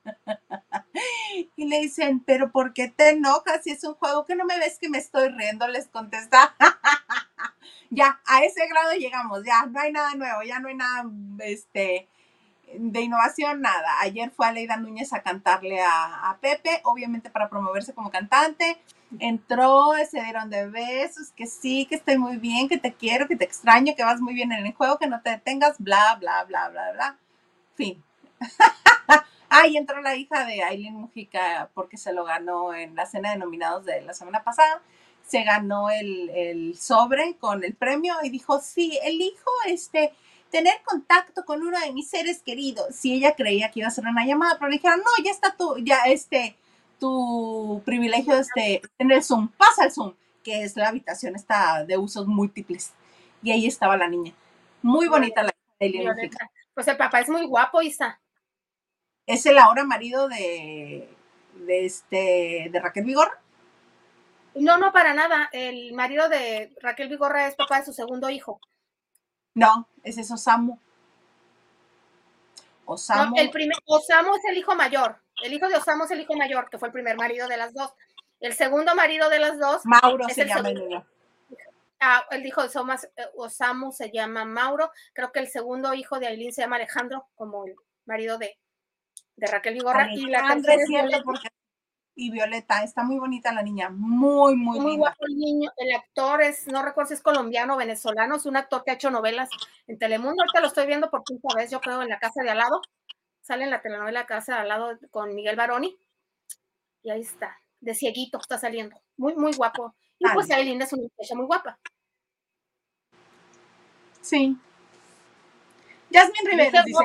[1.56, 4.58] y le dicen, pero ¿por qué te enojas si es un juego que no me
[4.60, 5.68] ves que me estoy riendo?
[5.68, 6.56] Les contesta
[7.90, 11.06] ya, a ese grado llegamos, ya, no hay nada nuevo, ya no hay nada,
[11.40, 12.08] este,
[12.74, 14.00] de innovación, nada.
[14.02, 18.78] Ayer fue Aleida Núñez a cantarle a, Pepe, obviamente para promoverse como cantante.
[19.18, 23.36] Entró, se dieron de besos, que sí, que estoy muy bien, que te quiero, que
[23.36, 26.44] te extraño, que vas muy bien en el juego, que no te detengas, bla, bla,
[26.44, 27.18] bla, bla, bla.
[27.76, 28.04] Fin.
[29.50, 33.32] ah, y entró la hija de Aileen Mujica porque se lo ganó en la cena
[33.32, 34.82] de nominados de la semana pasada
[35.30, 40.12] se ganó el, sobre con el premio y dijo, sí, elijo este,
[40.50, 42.96] tener contacto con uno de mis seres queridos.
[42.96, 45.56] Si ella creía que iba a ser una llamada, pero le dijeron, no, ya está
[45.56, 46.56] tu, ya este,
[47.00, 51.98] tu privilegio este, en el Zoom, pasa el Zoom, que es la habitación está de
[51.98, 52.94] usos múltiples.
[53.44, 54.34] Y ahí estaba la niña.
[54.82, 56.32] Muy bonita la de
[56.74, 58.20] Pues el papá es muy guapo, Isa.
[59.26, 61.08] Es el ahora marido de,
[61.54, 63.30] de, este, de Raquel Vigor.
[64.60, 65.50] No, no, para nada.
[65.52, 68.60] El marido de Raquel Vigorra es papá de su segundo hijo.
[69.56, 70.78] No, ese es Osamu.
[72.86, 73.36] Osamu.
[73.38, 75.18] el primer, Osamu es el hijo mayor.
[75.44, 77.74] El hijo de Osamu es el hijo mayor, que fue el primer marido de las
[77.74, 77.94] dos.
[78.40, 79.86] El segundo marido de las dos.
[79.86, 81.04] Mauro se llama el
[82.02, 84.90] Ah, el hijo de eh, Osamu se llama Mauro.
[85.14, 88.58] Creo que el segundo hijo de Aileen se llama Alejandro, como el marido de,
[89.36, 90.08] de Raquel Vigorra.
[90.14, 90.58] y la
[91.26, 91.50] porque
[92.20, 92.84] y Violeta.
[92.84, 95.72] Está muy bonita la niña, muy, muy, muy guapo el niño.
[95.78, 98.96] El actor es, no recuerdo si es colombiano o venezolano, es un actor que ha
[98.96, 99.50] hecho novelas
[99.88, 100.44] en Telemundo.
[100.44, 102.82] Ahorita lo estoy viendo por quinta vez, yo creo, en la casa de al lado.
[103.42, 105.98] Sale en la telenovela Casa de al lado con Miguel Baroni.
[107.02, 109.02] Y ahí está, de cieguito está saliendo.
[109.16, 109.96] Muy, muy guapo.
[110.20, 111.80] Y pues Aileen es una muchacha muy guapa.
[114.22, 114.58] Sí.
[116.12, 116.84] Jasmine Rivera.
[116.86, 117.00] Dice,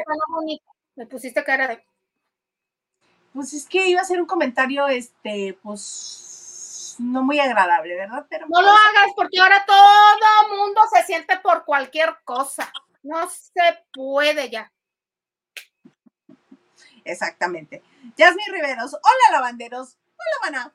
[0.97, 1.85] Me pusiste cara de
[3.35, 8.25] pues es que iba a ser un comentario, este, pues, no muy agradable, ¿verdad?
[8.31, 12.73] Pero no lo pues, hagas porque ahora todo mundo se siente por cualquier cosa.
[13.03, 14.71] No se puede ya.
[17.05, 17.83] Exactamente.
[18.17, 20.73] Yasmin Riveros, hola lavanderos, hola maná.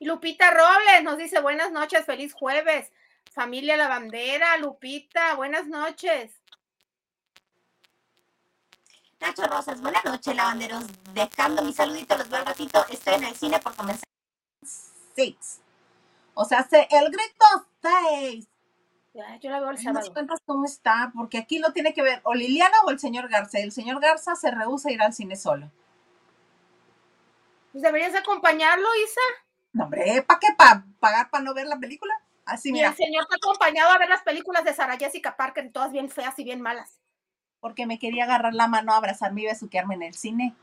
[0.00, 2.90] Y Lupita Robles nos dice buenas noches, feliz jueves.
[3.32, 6.32] Familia Lavandera, Lupita, buenas noches.
[9.20, 10.84] Nacho Rosas, buenas noches, lavanderos.
[11.12, 12.84] Dejando mi saludito, los veo ratito.
[12.88, 14.08] Estoy en el cine por comenzar.
[15.14, 15.60] Six.
[16.34, 17.44] O sea, el grito
[17.82, 18.46] seis.
[19.40, 20.00] yo la veo el sábado.
[20.00, 21.10] ¿Nos cuentas cómo está?
[21.16, 23.58] Porque aquí lo tiene que ver o Liliana o el señor Garza.
[23.58, 25.70] El señor Garza se rehúsa a ir al cine solo.
[27.72, 29.20] Pues deberías acompañarlo, Isa.
[29.72, 30.48] No, hombre, ¿para qué?
[30.56, 32.14] ¿Para pagar para no ver la película?
[32.44, 35.70] Así, Y mira, el señor ha acompañado a ver las películas de Sara Jessica Parker
[35.72, 36.97] todas bien feas y bien malas.
[37.60, 40.54] Porque me quería agarrar la mano, abrazarme y besuquearme en el cine.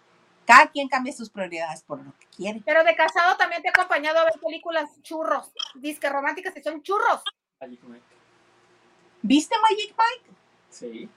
[0.46, 2.62] Cada quien cambia sus prioridades por lo que quiere.
[2.66, 6.84] Pero de casado también te ha acompañado a ver películas churros, disque románticas y son
[6.84, 7.24] churros.
[7.60, 8.06] Magic Mike.
[9.22, 10.38] ¿Viste Magic Mike?
[10.70, 11.10] Sí.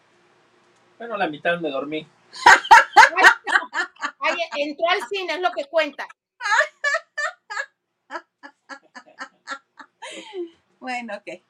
[0.97, 2.07] Bueno, la mitad me dormí.
[4.21, 6.07] Ay, entró al cine, es lo que cuenta.
[10.81, 11.43] Bueno, ok.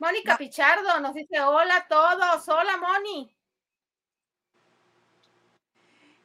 [0.00, 3.30] Mónica Pichardo nos dice hola a todos, hola Moni.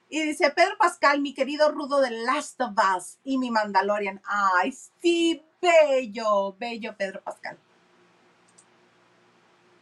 [0.07, 4.21] Y dice Pedro Pascal, mi querido rudo de Last of Us y mi Mandalorian.
[4.23, 7.59] Ay, sí, bello, bello Pedro Pascal.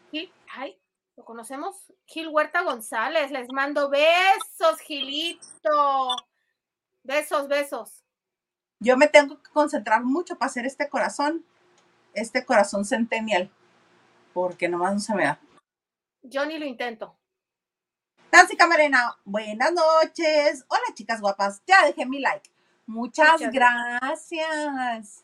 [0.10, 0.76] Gil, ay,
[1.16, 1.76] lo conocemos,
[2.08, 6.16] Gil Huerta González, les mando besos, Gilito.
[7.04, 8.04] Besos, besos.
[8.80, 11.46] Yo me tengo que concentrar mucho para hacer este corazón,
[12.16, 13.52] este corazón centennial,
[14.34, 15.40] porque nomás no se me da.
[16.22, 17.16] Yo ni lo intento.
[18.32, 20.66] Nancy Camarena, buenas noches.
[20.68, 22.50] Hola chicas guapas, ya dejé mi like.
[22.86, 25.24] Muchas, Muchas gracias.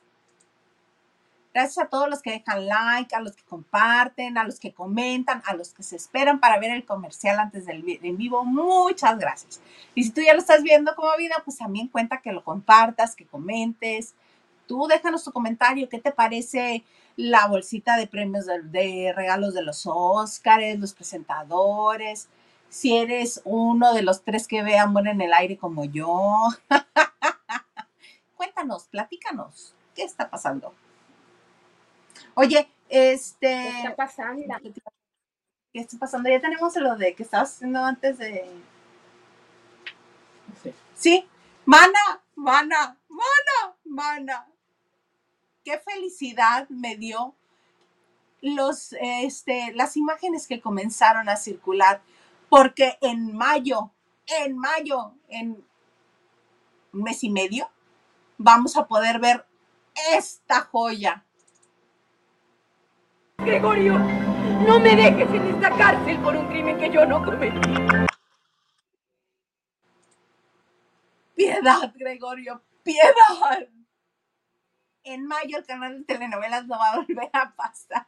[1.52, 5.42] Gracias a todos los que dejan like, a los que comparten, a los que comentan,
[5.46, 8.46] a los que se esperan para ver el comercial antes del en vivo.
[8.46, 9.60] Muchas gracias.
[9.96, 13.16] Y si tú ya lo estás viendo como vida, pues también cuenta que lo compartas,
[13.16, 14.14] que comentes.
[14.68, 15.90] Tú déjanos tu comentario.
[15.90, 16.84] ¿Qué te parece
[17.20, 22.30] la bolsita de premios de, de regalos de los Óscares, los presentadores?
[22.70, 26.48] Si eres uno de los tres que vean bueno en el aire como yo.
[28.38, 29.74] Cuéntanos, platícanos.
[29.94, 30.74] ¿Qué está pasando?
[32.36, 33.68] Oye, ¿Qué este.
[33.68, 34.56] está pasando?
[35.74, 36.30] ¿Qué está pasando?
[36.30, 38.50] Ya tenemos lo de que estabas haciendo antes de.
[40.64, 40.74] Sí.
[40.96, 41.28] Sí,
[41.66, 44.48] mana, mana, mana, mana.
[45.70, 47.36] Qué felicidad me dio
[48.42, 52.02] los, este, las imágenes que comenzaron a circular,
[52.50, 53.92] porque en mayo,
[54.26, 55.64] en mayo, en
[56.92, 57.70] un mes y medio,
[58.40, 59.46] vamos a poder ver
[60.12, 61.24] esta joya.
[63.38, 63.94] Gregorio,
[64.66, 67.70] no me dejes en esta cárcel por un crimen que yo no cometí.
[71.36, 73.70] Piedad, Gregorio, piedad.
[75.04, 78.06] En mayo el canal de telenovelas no va a volver a pasar.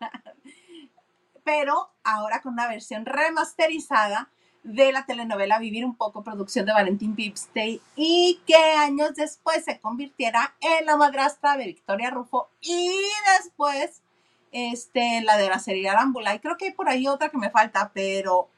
[1.43, 4.29] Pero ahora con una versión remasterizada
[4.63, 9.79] de la telenovela Vivir un poco, producción de Valentín Pipstay, y que años después se
[9.79, 12.91] convirtiera en la madrastra de Victoria Rufo y
[13.39, 14.03] después
[14.51, 16.35] este, la de la serie Arámbula.
[16.35, 18.49] Y creo que hay por ahí otra que me falta, pero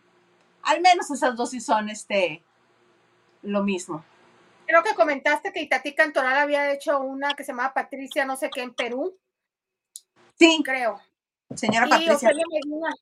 [0.64, 2.42] al menos esas dos sí son este,
[3.42, 4.04] lo mismo.
[4.66, 8.50] Creo que comentaste que Itatí Cantoral había hecho una que se llamaba Patricia, no sé
[8.50, 9.18] qué, en Perú,
[10.40, 11.00] Sí, creo.
[11.56, 12.30] señora Y Patricia.
[12.30, 12.94] Medina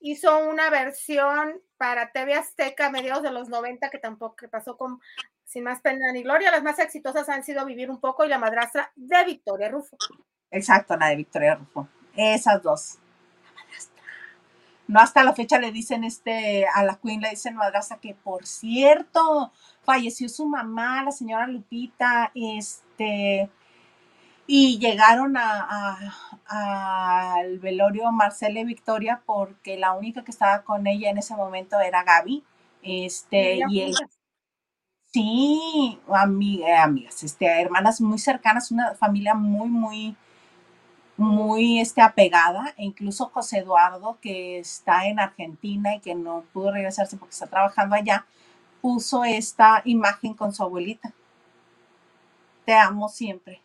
[0.00, 4.76] hizo una versión para TV Azteca a mediados de los 90 que tampoco que pasó
[4.76, 5.00] con
[5.44, 6.50] sin más pena ni gloria.
[6.50, 9.96] Las más exitosas han sido Vivir un poco y La madrastra de Victoria Rufo.
[10.50, 11.88] Exacto, la de Victoria Rufo.
[12.16, 12.98] Esas dos.
[13.44, 14.02] La madrastra.
[14.88, 18.46] No hasta la fecha le dicen este, a la Queen le dicen madrastra que por
[18.46, 19.52] cierto,
[19.84, 23.50] falleció su mamá, la señora Lupita, este,
[24.46, 26.02] y llegaron a,
[26.48, 31.36] a- al velorio Marcela y Victoria porque la única que estaba con ella en ese
[31.36, 32.44] momento era Gaby.
[32.82, 33.94] Este, y él.
[35.12, 40.16] Sí, ami- eh, amigas, este, hermanas muy cercanas, una familia muy, muy,
[41.16, 42.74] muy este, apegada.
[42.76, 47.46] E incluso José Eduardo, que está en Argentina y que no pudo regresarse porque está
[47.46, 48.26] trabajando allá,
[48.80, 51.12] puso esta imagen con su abuelita.
[52.64, 53.60] Te amo siempre.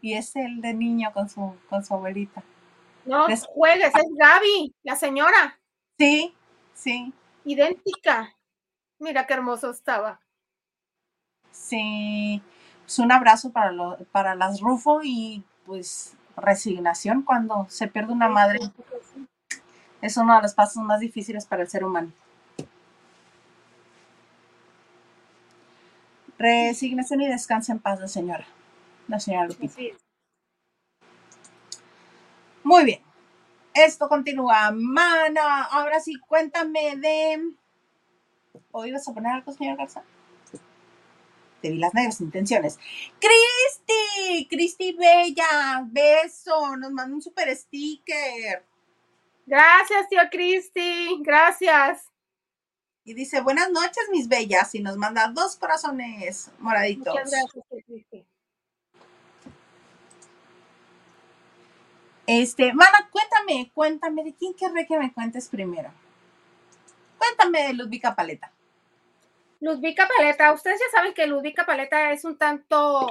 [0.00, 2.42] Y es el de niño con su, con su abuelita.
[3.06, 5.58] No juegues, es Gaby, la señora,
[5.98, 6.34] Sí,
[6.74, 7.12] sí,
[7.44, 8.34] idéntica.
[8.98, 10.20] Mira qué hermoso estaba.
[11.50, 12.42] sí.
[12.82, 18.28] Pues un abrazo para, lo- para las Rufo y pues resignación cuando se pierde una
[18.28, 18.58] madre.
[20.02, 22.12] Es uno de los pasos más difíciles para el ser humano.
[26.44, 28.46] Resignación y descansa en paz, la señora.
[29.08, 29.80] La señora Lupita.
[32.62, 33.00] Muy bien.
[33.72, 34.70] Esto continúa.
[34.70, 37.54] Mana, ahora sí, cuéntame de.
[38.72, 40.02] ¿O ibas a poner algo, señor Garza?
[41.62, 42.78] Te vi las negras intenciones.
[43.18, 44.46] ¡Cristi!
[44.50, 45.82] ¡Cristi Bella!
[45.86, 46.76] ¡Beso!
[46.76, 48.66] Nos manda un super sticker.
[49.46, 52.13] Gracias, tío Cristi, gracias.
[53.04, 54.74] Y dice, buenas noches, mis bellas.
[54.74, 57.14] Y nos manda dos corazones moraditos.
[57.14, 58.26] Muchas gracias, Cristi.
[62.26, 65.92] Este, Mana, cuéntame, cuéntame, ¿de quién querré que me cuentes primero?
[67.18, 68.50] Cuéntame de Ludvika Paleta.
[69.60, 73.10] Ludvika Paleta, ustedes ya saben que Ludvika Paleta es un tanto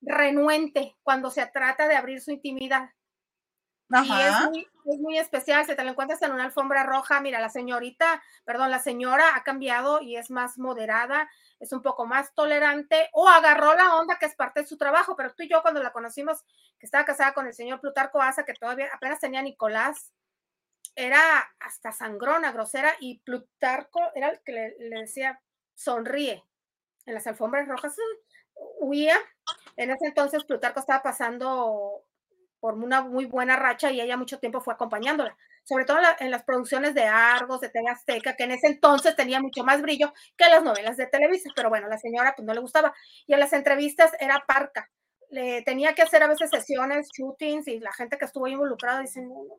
[0.00, 2.90] renuente cuando se trata de abrir su intimidad.
[3.88, 7.40] Y es muy, es muy especial, si te lo encuentras en una alfombra roja, mira,
[7.40, 11.30] la señorita, perdón, la señora ha cambiado y es más moderada,
[11.60, 15.14] es un poco más tolerante o agarró la onda que es parte de su trabajo,
[15.14, 16.42] pero tú y yo cuando la conocimos,
[16.78, 20.12] que estaba casada con el señor Plutarco Asa, que todavía apenas tenía Nicolás,
[20.96, 21.20] era
[21.60, 25.40] hasta sangrona, grosera, y Plutarco era el que le, le decía,
[25.74, 26.42] sonríe.
[27.04, 29.16] En las alfombras rojas uh, huía.
[29.76, 32.05] En ese entonces Plutarco estaba pasando
[32.66, 36.16] por una muy buena racha y ella mucho tiempo fue acompañándola, sobre todo en, la-
[36.20, 39.82] en las producciones de Argos, de TV Azteca, que en ese entonces tenía mucho más
[39.82, 42.94] brillo que las novelas de Televisa, pero bueno, la señora pues no le gustaba.
[43.26, 44.90] Y en las entrevistas era parca,
[45.30, 49.20] le tenía que hacer a veces sesiones, shootings, y la gente que estuvo involucrada dice,
[49.22, 49.54] "No, no, no,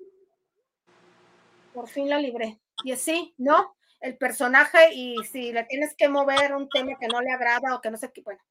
[1.71, 2.59] por fin la libré.
[2.83, 3.75] Y así, ¿no?
[3.99, 7.81] El personaje y si le tienes que mover un tema que no le agrada o
[7.81, 8.41] que no sé qué, bueno,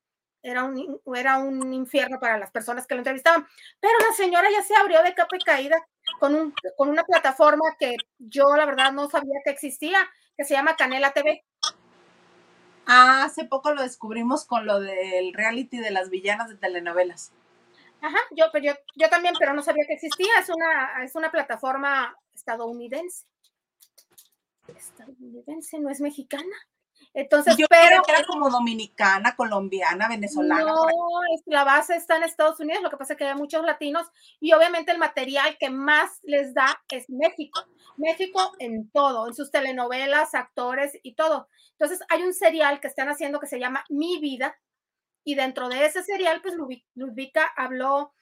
[0.43, 3.47] era un, era un infierno para las personas que lo entrevistaban.
[3.81, 5.87] Pero la señora ya se abrió de capa y caída
[6.21, 9.99] con, un, con una plataforma que yo la verdad no sabía que existía,
[10.37, 11.45] que se llama Canela TV.
[12.87, 17.33] Ah, hace poco lo descubrimos con lo del reality de las villanas de telenovelas.
[18.01, 20.39] Ajá, yo, pero yo, yo también, pero no sabía que existía.
[20.39, 23.27] Es una, es una plataforma estadounidense.
[24.69, 26.57] Estadounidense, no es mexicana.
[27.19, 30.65] Entonces, Yo pero que era como dominicana, colombiana, venezolana.
[30.65, 30.87] No,
[31.47, 34.07] la base está en Estados Unidos, lo que pasa es que hay muchos latinos
[34.39, 37.65] y obviamente el material que más les da es México.
[37.97, 41.49] México en todo, en sus telenovelas, actores y todo.
[41.73, 44.55] Entonces hay un serial que están haciendo que se llama Mi Vida
[45.25, 48.13] y dentro de ese serial, pues Ludvi- Ludvika habló,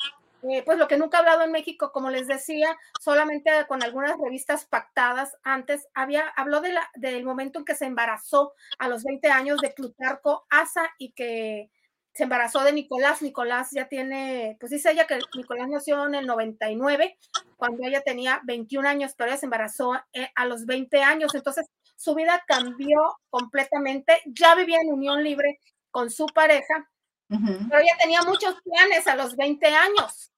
[0.50, 4.18] eh, pues lo que nunca ha hablado en México, como les decía, solamente con algunas
[4.18, 9.04] revistas pactadas antes, había, habló de la, del momento en que se embarazó a los
[9.04, 11.70] 20 años de Plutarco Asa y que
[12.12, 13.22] se embarazó de Nicolás.
[13.22, 17.18] Nicolás ya tiene, pues dice ella que Nicolás nació en el 99,
[17.56, 21.34] cuando ella tenía 21 años, pero ella se embarazó eh, a los 20 años.
[21.34, 21.66] Entonces,
[21.96, 24.20] su vida cambió completamente.
[24.26, 25.58] Ya vivía en unión libre
[25.90, 26.88] con su pareja,
[27.28, 30.33] pero ella tenía muchos planes a los 20 años.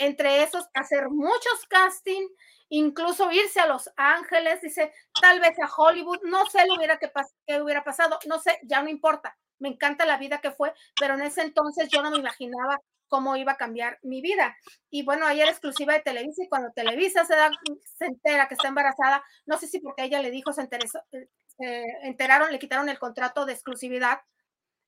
[0.00, 2.26] Entre esos, hacer muchos casting,
[2.70, 7.12] incluso irse a Los Ángeles, dice, tal vez a Hollywood, no sé lo hubiera que
[7.46, 9.36] qué hubiera pasado, no sé, ya no importa.
[9.58, 13.36] Me encanta la vida que fue, pero en ese entonces yo no me imaginaba cómo
[13.36, 14.56] iba a cambiar mi vida.
[14.88, 17.50] Y bueno, ayer exclusiva de Televisa y cuando Televisa se, da,
[17.98, 22.50] se entera que está embarazada, no sé si porque ella le dijo, se eh, enteraron,
[22.50, 24.20] le quitaron el contrato de exclusividad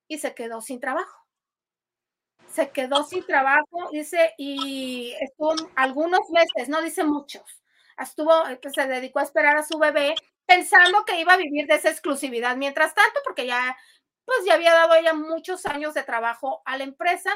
[0.09, 1.22] y se quedó sin trabajo
[2.53, 7.43] se quedó sin trabajo, dice, y estuvo algunos meses, no dice muchos,
[7.99, 11.67] estuvo, eh, pues se dedicó a esperar a su bebé pensando que iba a vivir
[11.67, 13.77] de esa exclusividad mientras tanto, porque ya,
[14.27, 17.31] pues ya había dado ella muchos años de trabajo a la empresa,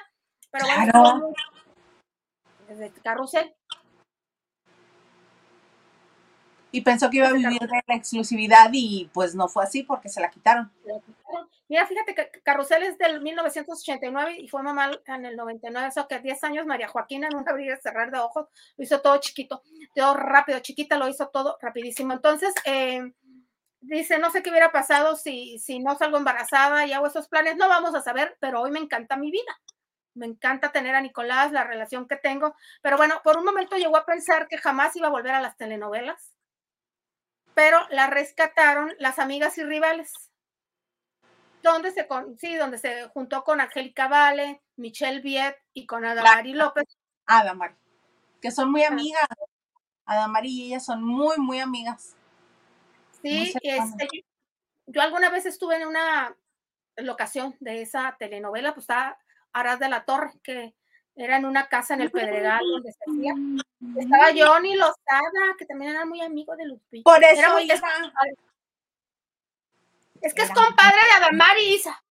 [0.50, 1.16] pero bueno, Claro.
[1.16, 1.34] muy-
[2.68, 3.54] desde Carrusel.
[6.72, 10.08] Y pensó que iba a vivir de la exclusividad y pues no fue así porque
[10.10, 10.70] se la quitaron.
[10.84, 11.15] la quitaron.
[11.68, 16.20] Mira, fíjate que Carrusel es del 1989 y fue mamá en el 99, eso que
[16.20, 18.46] 10 años María Joaquina en un abrir y cerrar de ojos,
[18.76, 19.62] lo hizo todo chiquito,
[19.94, 22.12] todo rápido, chiquita, lo hizo todo rapidísimo.
[22.12, 23.12] Entonces, eh,
[23.80, 27.56] dice, no sé qué hubiera pasado si, si no salgo embarazada y hago esos planes,
[27.56, 29.60] no vamos a saber, pero hoy me encanta mi vida.
[30.14, 33.98] Me encanta tener a Nicolás, la relación que tengo, pero bueno, por un momento llegó
[33.98, 36.32] a pensar que jamás iba a volver a las telenovelas,
[37.54, 40.30] pero la rescataron las amigas y rivales
[41.62, 46.52] donde se, con, sí, donde se juntó con Angélica Vale, Michelle Viet y con Adamari
[46.52, 46.84] López.
[47.26, 47.74] Adamari,
[48.40, 49.26] que son muy amigas.
[50.04, 52.14] Adamari y ella son muy, muy amigas.
[53.22, 54.08] Sí, este,
[54.86, 56.36] yo alguna vez estuve en una
[56.96, 59.18] locación de esa telenovela, pues estaba
[59.52, 60.74] Arad de la Torre, que
[61.16, 63.34] era en una casa en el Pedregal donde se hacía.
[63.96, 67.10] Estaba Johnny Lozada, que también era muy amigo de Lupita.
[67.10, 67.80] Por eso era muy, iba.
[70.20, 72.02] Es que es compadre de Adamari Isa.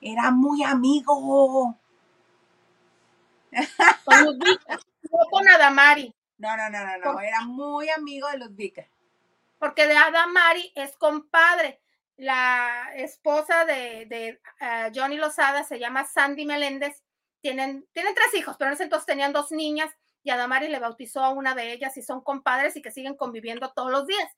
[0.00, 1.78] Era muy amigo.
[4.04, 4.78] Con Ludwika,
[5.10, 6.14] no con Adamari.
[6.38, 7.20] No, no, no, no, no.
[7.20, 8.86] Era muy amigo de Ludvika.
[9.58, 11.80] porque de Adamari es compadre.
[12.16, 17.02] La esposa de, de uh, Johnny Lozada se llama Sandy Meléndez.
[17.40, 19.90] Tienen, tienen tres hijos, pero en ese entonces tenían dos niñas
[20.22, 23.72] y Adamari le bautizó a una de ellas y son compadres y que siguen conviviendo
[23.72, 24.28] todos los días.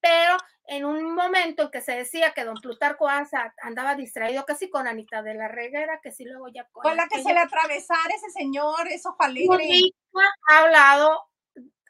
[0.00, 4.68] Pero en un momento en que se decía que don Plutarco Asa andaba distraído casi
[4.68, 6.82] con Anita de la Reguera, que sí luego ya con...
[6.82, 9.92] Con la que se le atravesara ese señor, es ojo alegre.
[10.48, 11.28] Ha hablado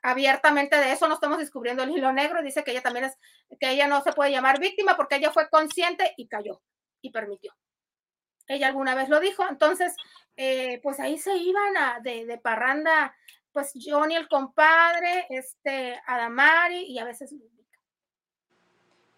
[0.03, 3.19] abiertamente de eso, no estamos descubriendo el hilo negro, dice que ella también es,
[3.59, 6.63] que ella no se puede llamar víctima porque ella fue consciente y cayó
[7.01, 7.57] y permitió.
[8.47, 9.97] Ella alguna vez lo dijo, entonces,
[10.37, 13.15] eh, pues ahí se iban a, de, de parranda,
[13.53, 17.35] pues Johnny el compadre, este, Adamari y a veces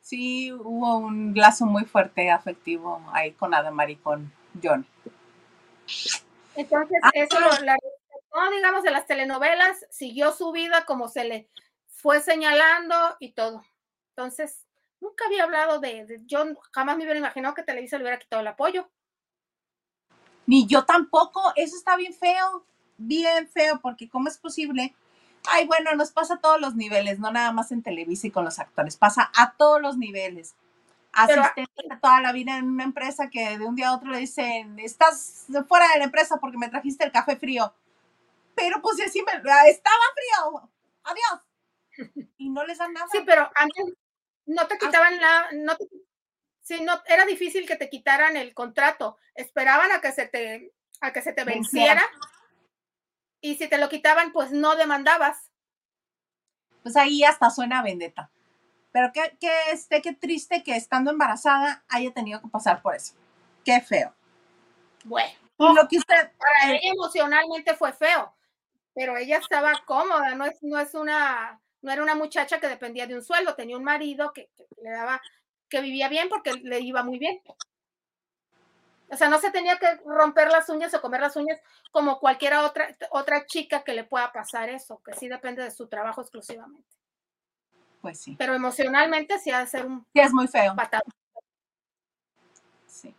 [0.00, 4.84] Sí, hubo un lazo muy fuerte afectivo ahí con Adamari y con Johnny.
[6.54, 11.24] Entonces, Ah, eso lo, la respetó, digamos, de las telenovelas, siguió su vida como se
[11.24, 11.50] le
[11.88, 13.62] fue señalando y todo.
[14.16, 14.66] Entonces,
[15.00, 18.40] nunca había hablado de, de- yo jamás me hubiera imaginado que Televisa le hubiera quitado
[18.42, 18.90] el apoyo.
[20.48, 22.64] Ni yo tampoco, eso está bien feo,
[22.96, 24.94] bien feo, porque ¿cómo es posible?
[25.46, 28.46] Ay, bueno, nos pasa a todos los niveles, no nada más en Televisa y con
[28.46, 30.54] los actores, pasa a todos los niveles.
[31.26, 34.20] Pero- de toda la vida en una empresa que de un día a otro le
[34.20, 37.74] dicen, estás fuera de la empresa porque me trajiste el café frío.
[38.54, 40.70] Pero pues así me, estaba frío,
[41.04, 42.16] adiós.
[42.38, 43.06] Y no les dan nada.
[43.12, 43.84] Sí, pero antes
[44.46, 45.88] no te quitaban la, no te-
[46.68, 49.16] sí, no, era difícil que te quitaran el contrato.
[49.34, 52.02] Esperaban a que se te, a que se te Venciera.
[53.40, 55.50] Y si te lo quitaban, pues no demandabas.
[56.82, 58.30] pues ahí hasta suena vendetta.
[58.92, 63.14] Pero qué, qué, este, qué triste que estando embarazada haya tenido que pasar por eso.
[63.64, 64.14] Qué feo.
[65.04, 68.34] Bueno, Y lo que usted, para eh, ella emocionalmente fue feo,
[68.94, 73.06] pero ella estaba cómoda, no es, no es una, no era una muchacha que dependía
[73.06, 75.22] de un sueldo, tenía un marido que, que le daba,
[75.68, 77.40] que vivía bien porque le iba muy bien.
[79.10, 81.58] O sea, no se tenía que romper las uñas o comer las uñas
[81.90, 85.86] como cualquier otra, otra chica que le pueda pasar eso, que sí depende de su
[85.86, 86.86] trabajo exclusivamente.
[88.02, 90.76] pues sí, Pero emocionalmente sí ha de ser un sí es muy feo.
[90.76, 91.04] patado.
[92.86, 93.14] Sí.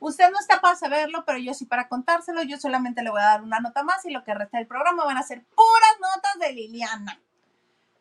[0.00, 2.42] Usted no está para saberlo, pero yo sí para contárselo.
[2.42, 5.04] Yo solamente le voy a dar una nota más y lo que resta del programa
[5.04, 7.18] van a ser puras notas de Liliana.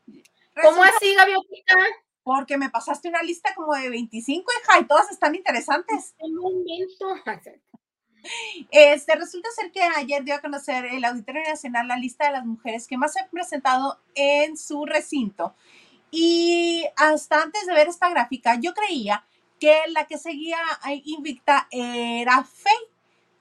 [0.06, 1.76] ¿Cómo Resulta- así, Gaviotita?
[2.24, 6.16] Porque me pasaste una lista como de 25, hija, y todas están interesantes.
[6.20, 7.08] En un momento.
[8.70, 12.46] Este, resulta ser que ayer dio a conocer el Auditorio Nacional la lista de las
[12.46, 15.56] mujeres que más se han presentado en su recinto.
[16.12, 19.26] Y hasta antes de ver esta gráfica, yo creía
[19.60, 20.58] que la que seguía
[21.06, 22.76] invicta era Faye.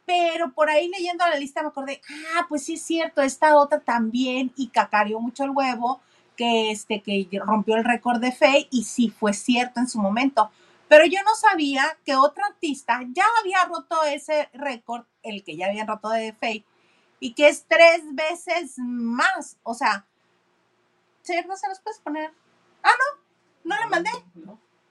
[0.07, 2.01] Pero por ahí leyendo la lista me acordé,
[2.35, 6.01] ah, pues sí es cierto, esta otra también y cacareó mucho el huevo,
[6.41, 10.51] que, este, que rompió el récord de Faye y sí fue cierto en su momento.
[10.88, 15.66] Pero yo no sabía que otra artista ya había roto ese récord, el que ya
[15.66, 16.64] habían roto de Faye,
[17.20, 19.59] y que es tres veces más.
[19.64, 20.07] O sea,
[21.20, 22.32] señor, ¿no se los puedes poner?
[22.82, 24.11] Ah, no, no le mandé.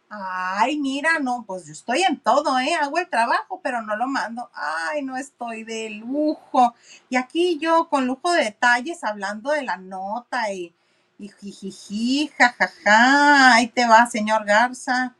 [0.08, 2.76] Ay, mira, no, pues yo estoy en todo, ¿eh?
[2.76, 4.52] Hago el trabajo, pero no lo mando.
[4.54, 6.76] Ay, no estoy de lujo.
[7.10, 10.76] Y aquí yo con lujo de detalles hablando de la nota y,
[11.20, 13.55] y jijiji, jajaja.
[13.55, 15.15] Ahí te va, señor Garza.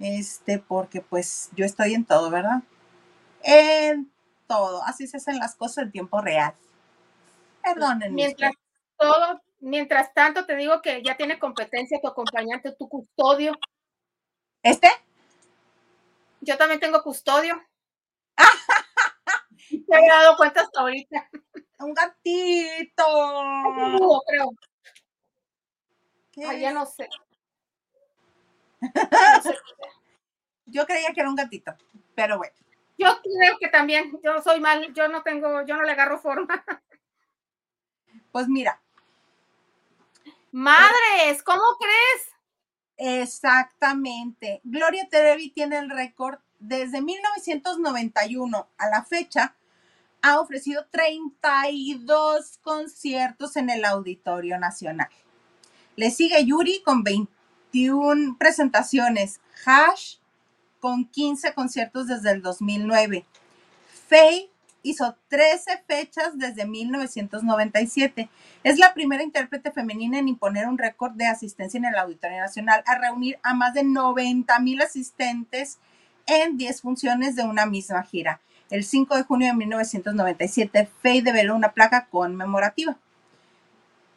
[0.00, 2.62] Este, porque pues yo estoy en todo, ¿verdad?
[3.42, 4.10] En
[4.48, 4.82] todo.
[4.84, 6.54] Así se hacen las cosas en tiempo real.
[7.62, 8.14] Perdónenme.
[8.14, 8.52] Mientras
[8.96, 13.52] todo, mientras tanto te digo que ya tiene competencia tu acompañante, tu custodio.
[14.62, 14.88] ¿Este?
[16.40, 17.62] Yo también tengo custodio.
[19.68, 21.28] Te he dado cuenta hasta ahorita.
[21.78, 23.04] Un gatito.
[23.68, 24.50] Un búho, creo.
[26.32, 26.44] ¿Qué?
[26.44, 27.08] Ay, ya no sé.
[28.80, 29.54] No sé.
[30.66, 31.76] Yo creía que era un gatito,
[32.14, 32.54] pero bueno.
[32.96, 36.64] Yo creo que también, yo soy mal, yo no tengo, yo no le agarro forma.
[38.30, 38.80] Pues mira,
[40.52, 42.28] Madres, ¿cómo crees?
[42.98, 44.60] exactamente.
[44.64, 49.56] Gloria Trevi tiene el récord desde 1991 a la fecha.
[50.20, 55.08] Ha ofrecido 32 conciertos en el Auditorio Nacional.
[55.94, 59.40] Le sigue Yuri con 21 presentaciones.
[59.66, 60.16] Hash
[60.80, 63.24] con 15 conciertos desde el 2009.
[64.08, 64.50] Faye
[64.82, 68.28] hizo 13 fechas desde 1997.
[68.64, 72.82] Es la primera intérprete femenina en imponer un récord de asistencia en el Auditorio Nacional,
[72.86, 75.78] a reunir a más de 90 mil asistentes
[76.26, 78.40] en 10 funciones de una misma gira.
[78.70, 82.96] El 5 de junio de 1997, Faye develó una placa conmemorativa.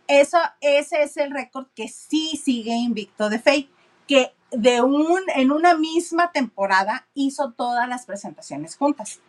[0.07, 3.69] Eso, ese es el récord que sí sigue invicto de Faye,
[4.07, 9.19] que de un, en una misma temporada hizo todas las presentaciones juntas.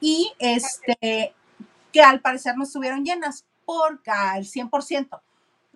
[0.00, 1.34] Y este,
[1.92, 5.20] que al parecer no estuvieron llenas, por al 100%.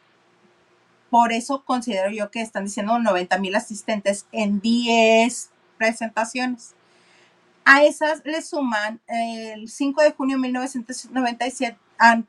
[1.10, 6.74] Por eso considero yo que están diciendo 90 mil asistentes en 10 presentaciones.
[7.64, 11.76] A esas le suman el 5 de junio de 1997,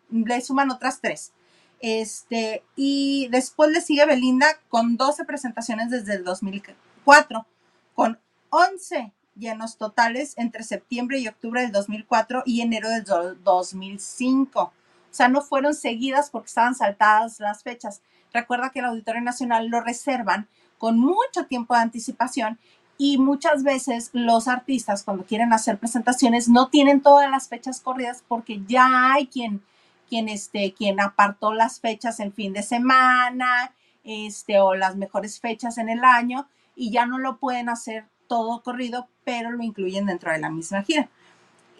[0.09, 1.31] le suman otras tres.
[1.79, 7.45] Este, y después le sigue Belinda con 12 presentaciones desde el 2004,
[7.93, 8.19] con
[8.49, 13.03] 11 llenos totales entre septiembre y octubre del 2004 y enero del
[13.43, 14.61] 2005.
[14.61, 14.73] O
[15.09, 18.01] sea, no fueron seguidas porque estaban saltadas las fechas.
[18.33, 22.59] Recuerda que el Auditorio Nacional lo reservan con mucho tiempo de anticipación
[22.97, 28.23] y muchas veces los artistas cuando quieren hacer presentaciones no tienen todas las fechas corridas
[28.27, 29.61] porque ya hay quien,
[30.09, 33.71] quien, este, quien apartó las fechas en fin de semana
[34.03, 38.61] este, o las mejores fechas en el año y ya no lo pueden hacer todo
[38.61, 41.09] corrido, pero lo incluyen dentro de la misma gira.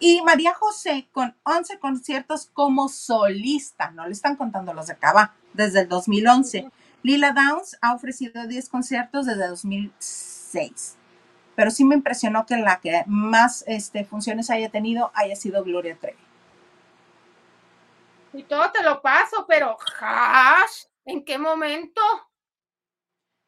[0.00, 5.34] Y María José con 11 conciertos como solista, no le están contando los de acá,
[5.54, 6.70] desde el 2011.
[7.02, 10.96] Lila Downs ha ofrecido 10 conciertos desde 2006.
[11.56, 15.96] Pero sí me impresionó que la que más este, funciones haya tenido haya sido Gloria
[16.00, 16.18] Trevi.
[18.32, 19.76] Y todo te lo paso, pero
[21.04, 22.00] ¿en qué momento?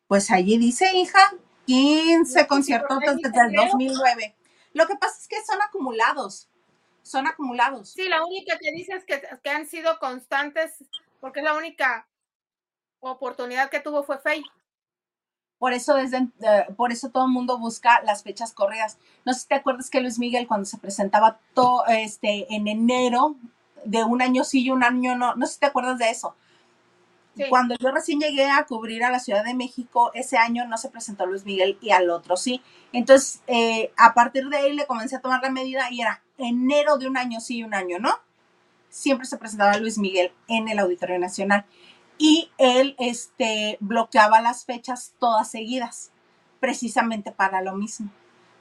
[0.08, 1.20] Pues allí dice, hija,
[1.66, 4.36] 15 conciertos desde el 2009.
[4.72, 6.48] Lo que pasa es que son acumulados,
[7.02, 7.90] son acumulados.
[7.90, 10.84] Sí, la única que dices que, que han sido constantes,
[11.20, 12.06] porque la única
[13.00, 14.44] oportunidad que tuvo fue Faye.
[15.58, 16.26] Por eso, desde,
[16.76, 18.96] por eso todo el mundo busca las fechas correas.
[19.26, 23.36] No sé si te acuerdas que Luis Miguel cuando se presentaba todo, este, en enero
[23.84, 26.34] de un año sí y un año no, no sé si te acuerdas de eso.
[27.48, 30.90] Cuando yo recién llegué a cubrir a la Ciudad de México, ese año no se
[30.90, 32.60] presentó Luis Miguel y al otro sí.
[32.92, 36.98] Entonces, eh, a partir de ahí le comencé a tomar la medida y era enero
[36.98, 38.12] de un año sí y un año no.
[38.90, 41.64] Siempre se presentaba Luis Miguel en el Auditorio Nacional.
[42.18, 46.10] Y él este, bloqueaba las fechas todas seguidas,
[46.58, 48.10] precisamente para lo mismo,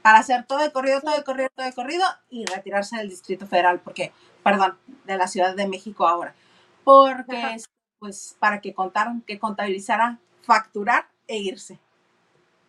[0.02, 3.48] para hacer todo de corrido, todo de corrido, todo de corrido y retirarse del Distrito
[3.48, 4.14] Federal, porque,
[4.44, 6.34] perdón, de la Ciudad de México ahora,
[6.86, 7.58] porque,
[8.00, 11.80] pues, para que contaran, que contabilizara, facturar e irse.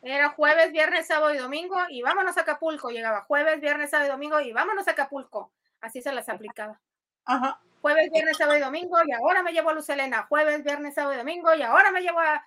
[0.03, 2.91] Era jueves, viernes, sábado y domingo y vámonos a Acapulco.
[2.91, 5.51] Llegaba jueves, viernes, sábado y domingo y vámonos a Acapulco.
[5.81, 6.81] Así se las aplicaba.
[7.25, 10.95] Ajá jueves, viernes, sábado y domingo, y ahora me llevo a Luz Elena, jueves, viernes,
[10.95, 12.45] sábado y domingo, y ahora me llevo a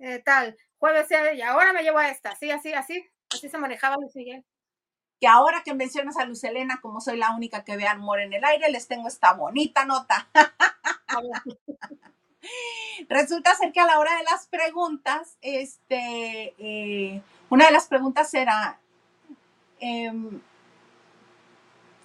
[0.00, 3.96] eh, tal, jueves, y ahora me llevo a esta, así, así, así, así se manejaba
[3.96, 4.44] Luis Miguel.
[5.20, 8.32] Que ahora que mencionas a Luz Elena, como soy la única que ve amor en
[8.32, 10.28] el aire, les tengo esta bonita nota.
[13.08, 18.32] Resulta ser que a la hora de las preguntas, este, eh, una de las preguntas
[18.34, 18.78] era,
[19.80, 20.40] em,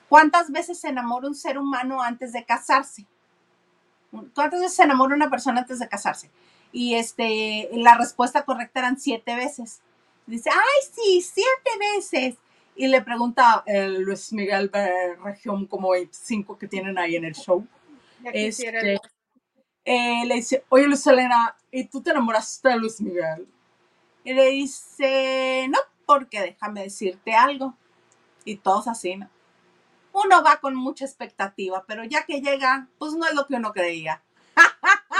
[0.10, 3.06] ¿Cuántas veces se enamora un ser humano antes de casarse?
[4.34, 6.30] ¿Cuántas veces se enamora una persona antes de casarse?
[6.72, 9.82] Y este, la respuesta correcta eran siete veces.
[10.26, 12.36] Dice, ay, sí, siete veces.
[12.76, 17.34] Y le pregunta el Luis Miguel de región como 25 que tienen ahí en el
[17.34, 17.66] show.
[18.24, 19.00] Este,
[19.88, 23.48] eh, le dice, oye Luis Elena, ¿y tú te enamoraste de Luis Miguel?
[24.24, 27.74] Y le dice, no, porque déjame decirte algo.
[28.44, 29.30] Y todos así, ¿no?
[30.24, 33.72] uno va con mucha expectativa, pero ya que llega, pues no es lo que uno
[33.74, 34.24] creía.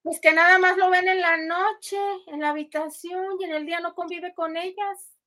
[0.00, 1.98] Pues que nada más lo ven en la noche,
[2.28, 5.18] en la habitación y en el día no convive con ellas.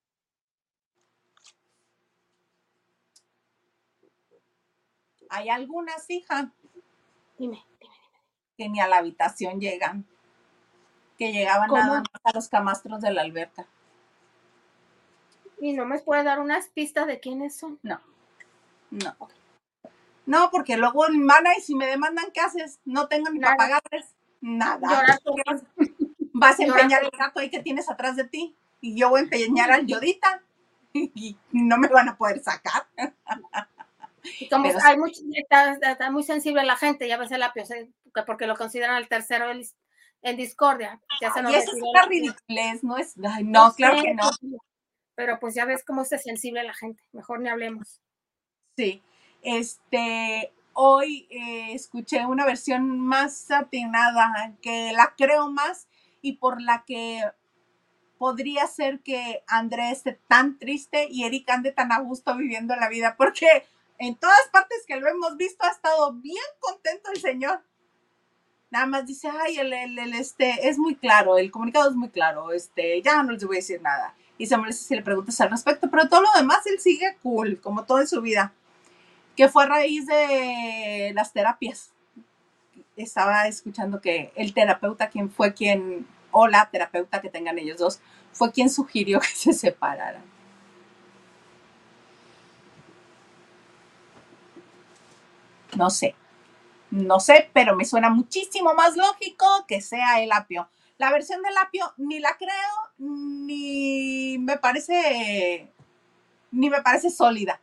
[5.30, 6.52] Hay algunas, hija.
[7.42, 8.20] Dime, dime, dime.
[8.56, 10.06] Que ni a la habitación llegan.
[11.18, 13.66] Que llegaban nada más a los camastros de la alberca.
[15.60, 17.80] ¿Y no me puede dar unas pistas de quiénes son?
[17.82, 18.00] No,
[18.92, 19.16] no.
[20.28, 22.80] No, porque luego mana y si me demandan, ¿qué haces?
[22.86, 25.18] No tengo ni para pagarles nada.
[26.34, 29.24] Vas a empeñar el gato ahí que tienes atrás de ti y yo voy a
[29.24, 30.44] empeñar al yodita
[30.94, 32.86] y no me van a poder sacar.
[34.40, 35.22] Y como hay mucho,
[35.82, 37.64] está, muy sensible la gente, ya ves el apio,
[38.26, 41.00] porque lo consideran el tercero en discordia.
[41.20, 43.18] y eso es una ridiculez, ¿no es?
[43.18, 44.30] no, claro que no
[45.22, 48.02] pero pues ya ves cómo es sensible la gente, mejor ni hablemos.
[48.76, 49.04] Sí,
[49.44, 55.88] este, hoy eh, escuché una versión más atinada, que la creo más
[56.24, 57.24] y por la que
[58.18, 62.90] podría ser que Andrés esté tan triste y Eric ande tan a gusto viviendo la
[62.90, 63.66] vida, porque
[64.02, 67.62] en todas partes que lo hemos visto ha estado bien contento el señor.
[68.72, 72.10] Nada más dice, ay, el, el, el, este, es muy claro, el comunicado es muy
[72.10, 74.16] claro, este, ya no les voy a decir nada.
[74.40, 77.62] Y se molesta si le preguntas al respecto, pero todo lo demás él sigue cool,
[77.62, 78.54] como todo en su vida.
[79.36, 81.92] Que fue a raíz de las terapias.
[82.96, 88.00] Estaba escuchando que el terapeuta, quien fue quien, o la terapeuta que tengan ellos dos,
[88.32, 90.24] fue quien sugirió que se separaran.
[95.78, 96.16] No sé,
[96.92, 100.70] no sé, pero me suena muchísimo más lógico que sea el apio.
[100.98, 102.52] La versión del apio ni la creo,
[102.98, 105.72] ni me parece,
[106.52, 107.62] ni me parece sólida.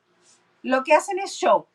[0.63, 1.67] Lo que hacen es show.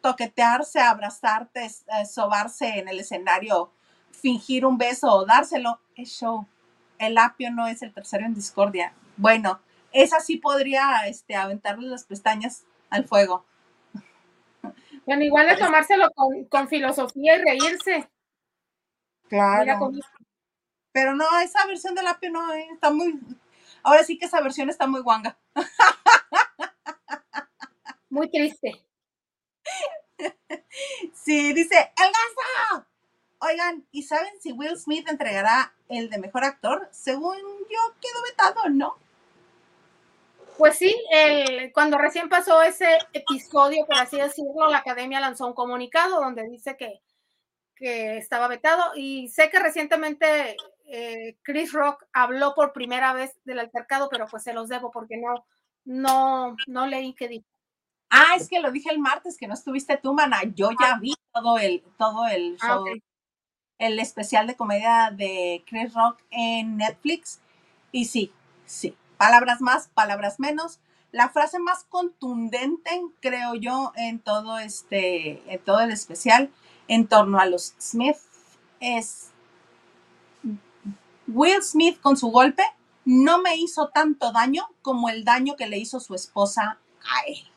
[0.00, 3.70] Toquetearse, abrazarte, eh, sobarse en el escenario,
[4.10, 6.46] fingir un beso o dárselo, es show.
[6.98, 8.94] El apio no es el tercero en discordia.
[9.18, 9.60] Bueno,
[9.92, 13.44] esa sí podría este, aventarle las pestañas al fuego.
[15.06, 18.08] Bueno, igual es tomárselo con, con filosofía y reírse.
[19.28, 19.92] Claro.
[20.92, 23.18] Pero no, esa versión del apio no, eh, está muy.
[23.82, 25.36] Ahora sí que esa versión está muy guanga.
[28.08, 28.80] Muy triste.
[31.14, 32.86] Sí, dice, ¡El gasto!
[33.40, 36.88] Oigan, ¿y saben si Will Smith entregará el de mejor actor?
[36.92, 38.96] Según yo, quedó vetado, ¿no?
[40.56, 45.54] Pues sí, el, cuando recién pasó ese episodio, por así decirlo, la academia lanzó un
[45.54, 47.00] comunicado donde dice que,
[47.74, 53.58] que estaba vetado y sé que recientemente eh, Chris Rock habló por primera vez del
[53.58, 55.44] altercado, pero pues se los debo porque no,
[55.84, 57.46] no, no leí qué dijo.
[58.10, 60.42] Ah, es que lo dije el martes que no estuviste tú, mana.
[60.54, 62.84] Yo ya vi todo el, todo el Ah, show,
[63.78, 67.40] el especial de comedia de Chris Rock en Netflix.
[67.90, 68.32] Y sí,
[68.66, 68.96] sí.
[69.16, 70.80] Palabras más, palabras menos.
[71.12, 72.90] La frase más contundente,
[73.20, 76.50] creo yo, en todo este, en todo el especial,
[76.88, 78.16] en torno a los Smith,
[78.80, 79.30] es
[81.28, 82.64] Will Smith con su golpe
[83.04, 87.50] no me hizo tanto daño como el daño que le hizo su esposa a él.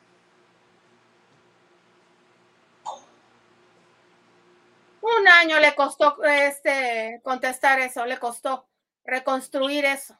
[5.01, 8.67] Un año le costó este contestar eso, le costó
[9.05, 10.17] reconstruir eso.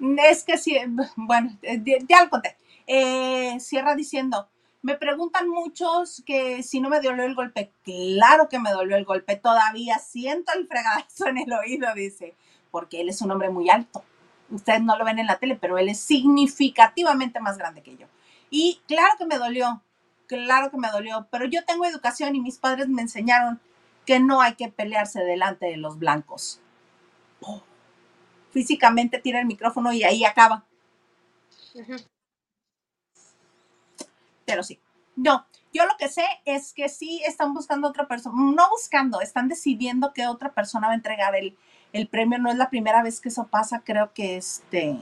[0.00, 0.76] Es que sí,
[1.16, 2.56] bueno, eh, ya lo conté.
[2.86, 4.48] Eh, cierra diciendo,
[4.82, 7.72] me preguntan muchos que si no me dolió el golpe.
[7.84, 12.34] Claro que me dolió el golpe, todavía siento el fregadazo en el oído, dice,
[12.70, 14.04] porque él es un hombre muy alto.
[14.50, 18.06] Ustedes no lo ven en la tele, pero él es significativamente más grande que yo.
[18.50, 19.80] Y claro que me dolió,
[20.26, 23.60] claro que me dolió, pero yo tengo educación y mis padres me enseñaron
[24.04, 26.60] que no hay que pelearse delante de los blancos.
[28.54, 30.64] Físicamente tira el micrófono y ahí acaba.
[34.46, 34.80] Pero sí.
[35.16, 39.48] No, yo lo que sé es que sí están buscando otra persona, no buscando, están
[39.48, 41.56] decidiendo que otra persona va a entregar el,
[41.92, 42.38] el premio.
[42.38, 44.96] No es la primera vez que eso pasa, creo que este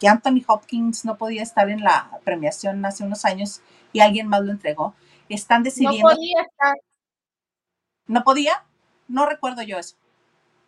[0.00, 3.62] que Anthony Hopkins no podía estar en la premiación hace unos años
[3.92, 4.94] y alguien más lo entregó.
[5.28, 6.74] Están No decidiendo, podía estar,
[8.08, 8.64] ¿no podía?
[9.06, 9.96] No recuerdo yo eso.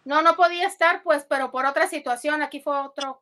[0.07, 3.21] No, no podía estar, pues, pero por otra situación, aquí fue otro.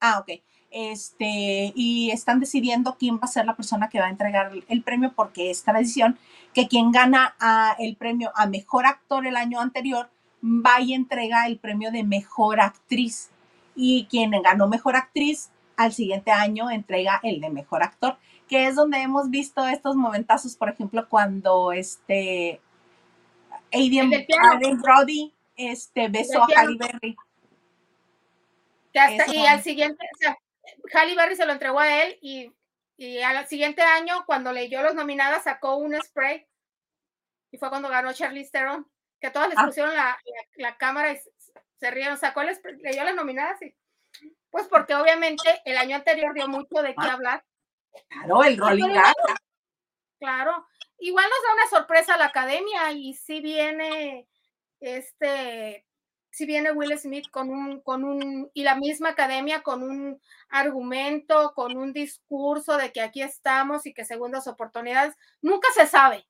[0.00, 0.42] Ah, ok.
[0.70, 4.82] Este, y están decidiendo quién va a ser la persona que va a entregar el,
[4.82, 6.18] premio, porque es tradición
[6.52, 7.34] que quien gana
[7.78, 10.10] el premio a mejor actor el año anterior
[10.42, 13.30] va y entrega el premio de mejor actriz.
[13.74, 18.74] Y quien ganó mejor actriz al siguiente año entrega el de mejor actor, que es
[18.74, 22.60] donde hemos visto estos momentazos, por ejemplo, cuando este.
[23.72, 24.10] Aidan
[24.82, 26.46] Brody este, besó a.
[26.56, 27.16] Halle Berry.
[28.92, 29.34] que hasta- Eso.
[29.34, 30.38] y al siguiente, o sea,
[30.94, 32.52] Halle Berry se lo entregó a él y,
[32.96, 36.46] y al siguiente año, cuando leyó los nominadas, sacó un spray
[37.50, 38.88] y fue cuando ganó Charlize Theron,
[39.20, 39.66] que todas les Ah.
[39.66, 41.18] pusieron la, la- la cámara y
[41.78, 43.74] se, rieron, sacó el spray, leyó las nominadas y
[44.50, 47.12] pues porque obviamente el año anterior dio mucho de qué Ah.
[47.14, 47.44] hablar,
[48.08, 48.92] Claro, el Rolling
[50.18, 50.66] claro.
[50.98, 54.26] Igual nos da una sorpresa a la academia y si viene
[54.84, 55.84] este
[56.34, 61.52] si viene Will Smith con un, con un, y la misma academia con un argumento,
[61.54, 66.26] con un discurso de que aquí estamos y que segundas oportunidades, nunca se sabe.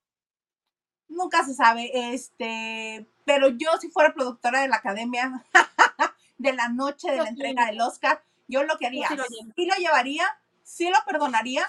[1.09, 5.43] Nunca se sabe, este, pero yo si fuera productora de la academia
[6.39, 7.37] de la noche de Yo la sí.
[7.37, 10.27] entrega del Oscar, yo lo que haría, sí lo sí lo llevaría,
[10.63, 11.67] sí lo perdonaría,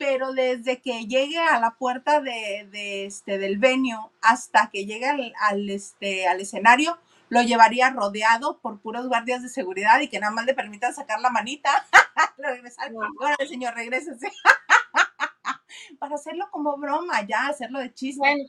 [0.00, 5.06] pero desde que llegue a la puerta de, de este, del venue hasta que llegue
[5.06, 6.98] al, al, este, al escenario,
[7.28, 11.20] lo llevaría rodeado por puros guardias de seguridad y que nada más le permitan sacar
[11.20, 11.68] la manita.
[12.38, 12.90] Regresar,
[13.20, 14.32] órale, señor, regrésese.
[15.98, 18.20] Para hacerlo como broma, ya, hacerlo de chiste.
[18.20, 18.44] Bueno,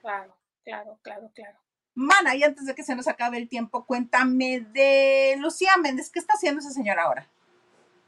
[0.00, 1.58] claro, claro, claro, claro.
[1.94, 6.10] Mana, y antes de que se nos acabe el tiempo, cuéntame de Lucía Méndez.
[6.10, 7.28] ¿Qué está haciendo esa señora ahora?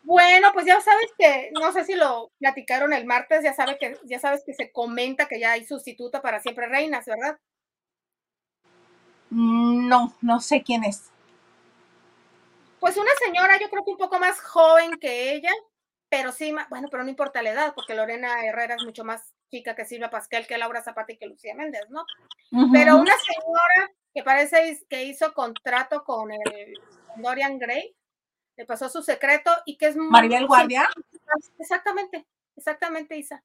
[0.06, 3.98] Bueno, pues ya sabes que, no sé si lo platicaron el martes, ya sabe que,
[4.04, 7.36] ya sabes que se comenta que ya hay sustituta para siempre reinas, ¿verdad?
[9.30, 11.10] Mm, No, no sé quién es.
[12.78, 15.50] Pues una señora, yo creo que un poco más joven que ella,
[16.08, 19.74] pero sí, bueno, pero no importa la edad, porque Lorena Herrera es mucho más chica
[19.74, 22.04] que Silvia Pascal, que Laura Zapata y que Lucía Méndez, ¿no?
[22.72, 26.74] Pero una señora que parece que hizo contrato con el
[27.08, 27.92] con Dorian Gray,
[28.56, 30.88] le pasó su secreto y que es Maribel Guardia.
[31.58, 32.26] Exactamente,
[32.56, 33.42] exactamente, Isa.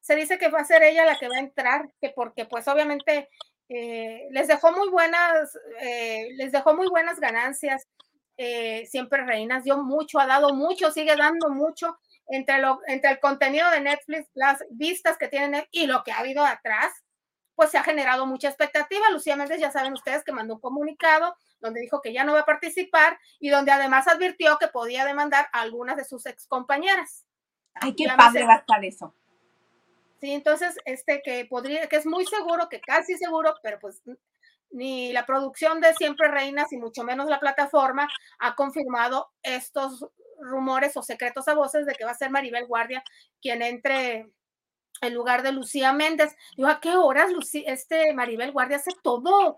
[0.00, 2.66] Se dice que va a ser ella la que va a entrar, que porque pues
[2.68, 3.28] obviamente
[3.68, 7.86] eh, les dejó muy buenas, eh, les dejó muy buenas ganancias,
[8.36, 11.98] eh, siempre reinas, dio mucho, ha dado mucho, sigue dando mucho
[12.28, 16.18] entre, lo, entre el contenido de Netflix, las vistas que tienen y lo que ha
[16.18, 16.92] habido atrás,
[17.54, 19.10] pues se ha generado mucha expectativa.
[19.10, 22.40] Lucía Méndez, ya saben ustedes que mandó un comunicado donde dijo que ya no va
[22.40, 27.24] a participar y donde además advirtió que podía demandar a algunas de sus excompañeras.
[27.74, 29.14] Ay, qué me padre va a estar eso.
[30.20, 34.02] Sí, entonces, este que podría, que es muy seguro, que casi seguro, pero pues
[34.70, 40.06] ni la producción de Siempre Reinas y mucho menos la plataforma ha confirmado estos
[40.40, 43.04] rumores o secretos a voces de que va a ser Maribel Guardia
[43.40, 44.28] quien entre
[45.00, 46.36] en lugar de Lucía Méndez.
[46.56, 49.56] Digo, ¿a qué horas Luci- este Maribel Guardia hace todo?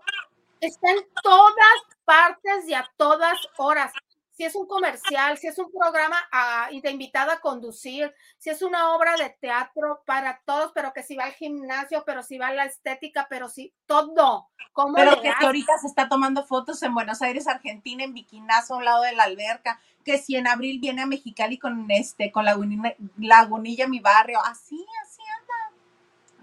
[0.59, 3.91] Está en todas partes y a todas horas.
[4.31, 8.51] Si es un comercial, si es un programa ah, y te invitada a conducir, si
[8.51, 12.37] es una obra de teatro para todos, pero que si va al gimnasio, pero si
[12.37, 14.47] va a la estética, pero si todo.
[14.73, 18.77] ¿Cómo Pero que, ahorita se está tomando fotos en Buenos Aires, Argentina, en Bikinazo, a
[18.77, 19.79] un lado de la alberca.
[20.05, 24.39] Que si en abril viene a Mexicali con este, con Lagunilla, Lagunilla, mi barrio.
[24.45, 25.06] Así, así.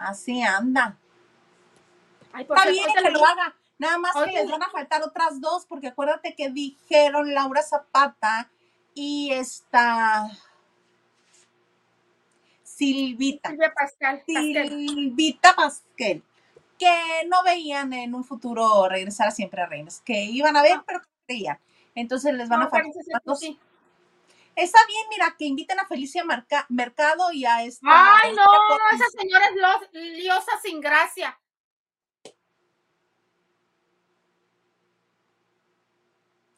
[0.05, 0.97] Así anda.
[2.33, 3.55] Ay, Está bien que lo haga.
[3.79, 8.51] Nada más que les van a faltar otras dos, porque acuérdate que dijeron Laura Zapata
[8.95, 10.31] y esta
[12.63, 13.51] Silvita.
[13.51, 14.23] Silvia Pascal.
[14.27, 16.23] Silvita Pasquel,
[16.79, 16.93] que
[17.29, 21.01] no veían en un futuro regresar a siempre a Reinas, que iban a ver, pero
[21.01, 21.59] que no creían.
[21.95, 23.41] Entonces les van No, a faltar otras dos.
[23.41, 23.59] sí.
[24.57, 27.87] Está bien, mira, que inviten a Felicia Marca- Mercado y a esta.
[28.23, 28.45] Ay, no,
[28.93, 31.39] esa señora es liosa sin gracia.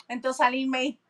[0.08, 1.00] Entonces, Aline May.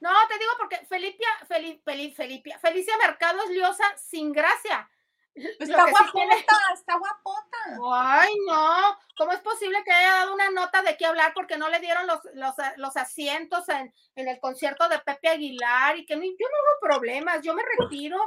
[0.00, 4.88] No, te digo porque Felipia, Feli, Feli- Felipia, Felicia Mercado es liosa sin gracia.
[5.34, 6.34] Está sí guapota, tiene-
[6.74, 7.58] está guapota.
[7.92, 8.98] Ay, no.
[9.16, 12.06] ¿Cómo es posible que haya dado una nota de qué hablar porque no le dieron
[12.06, 16.28] los, los, los asientos en, en el concierto de Pepe Aguilar y que no, yo
[16.30, 18.18] no hago problemas, yo me retiro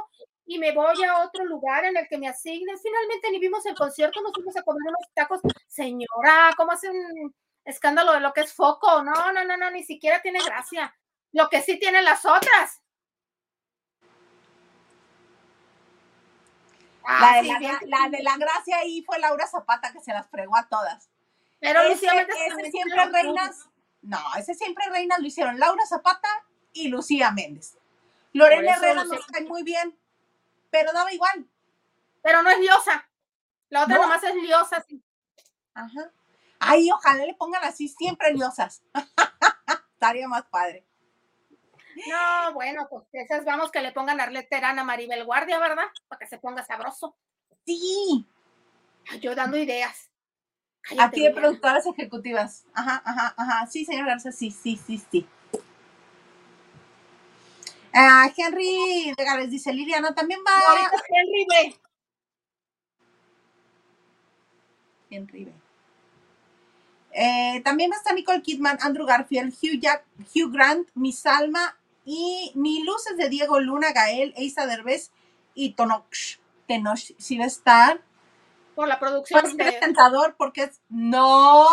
[0.46, 2.78] y me voy a otro lugar en el que me asignen.
[2.78, 5.40] Finalmente ni vimos el concierto, nos fuimos a comer unos tacos.
[5.66, 7.34] Señora, ¿cómo hace un
[7.64, 9.02] escándalo de lo que es foco?
[9.02, 10.94] No, no, no, no, ni siquiera tiene gracia.
[11.32, 12.80] Lo que sí tienen las otras.
[17.06, 20.00] La Ah, de sí, la, bien, la de la gracia ahí fue Laura Zapata que
[20.00, 21.08] se las fregó a todas.
[21.60, 23.68] Pero ese, Lucía Méndez ese siempre reinas.
[24.02, 26.28] No, ese siempre reinas lo hicieron Laura Zapata
[26.72, 27.76] y Lucía Méndez.
[28.32, 29.96] Lorena Herrera nos cae muy bien,
[30.70, 31.46] pero daba igual.
[32.22, 33.08] Pero no es liosa.
[33.68, 34.02] La otra No.
[34.02, 34.84] nomás es liosa.
[34.88, 35.02] sí.
[35.74, 36.10] Ajá.
[36.58, 38.82] Ay, ojalá le pongan así siempre liosas.
[39.94, 40.84] Estaría más padre.
[42.08, 45.84] No, bueno, pues esas vamos que le pongan Arleterana a Maribel Guardia, ¿verdad?
[46.08, 47.16] Para que se ponga sabroso.
[47.66, 48.26] Sí,
[49.20, 50.10] Yo dando ideas.
[50.84, 51.40] aquí Cállate, de Liliana.
[51.40, 52.64] productoras ejecutivas.
[52.74, 53.66] Ajá, ajá, ajá.
[53.66, 55.26] Sí, señor Garza, sí, sí, sí, sí.
[57.92, 60.58] Ah, Henry Legales dice Liliana, también va.
[60.58, 61.80] No, ahorita es Henry B.
[65.10, 65.52] Henry B.
[67.12, 71.78] Eh, también va a estar Nicole Kidman, Andrew Garfield, Hugh, Jack, Hugh Grant, Miss Alma
[72.04, 75.10] y Mi Luces de Diego Luna, Gael, Eisa Derbez
[75.54, 76.40] y Tonox.
[76.66, 78.00] Tenoch, sí va a estar.
[78.74, 79.72] Por la producción Pues de.
[79.72, 80.80] tentador porque es.
[80.88, 81.66] ¡No!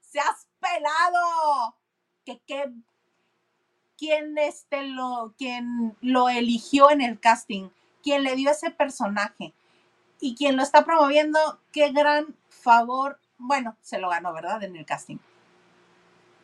[0.00, 1.76] ¡Se has pelado!
[2.24, 2.72] Que, que,
[3.98, 7.68] ¿Quién, este lo, quién lo eligió en el casting?
[8.02, 9.54] ¿Quién le dio ese personaje?
[10.20, 11.38] Y quien lo está promoviendo,
[11.72, 13.20] qué gran favor.
[13.38, 14.62] Bueno, se lo ganó, ¿verdad?
[14.64, 15.18] En el casting.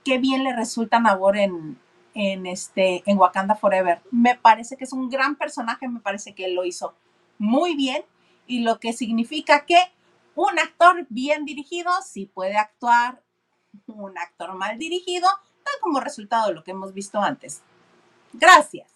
[0.08, 1.78] Qué bien le resulta Nabor en,
[2.14, 4.00] en, este, en Wakanda Forever.
[4.10, 6.94] Me parece que es un gran personaje, me parece que lo hizo
[7.36, 8.02] muy bien
[8.46, 9.76] y lo que significa que
[10.34, 13.20] un actor bien dirigido sí puede actuar,
[13.86, 17.60] un actor mal dirigido da como resultado lo que hemos visto antes.
[18.32, 18.90] Gracias.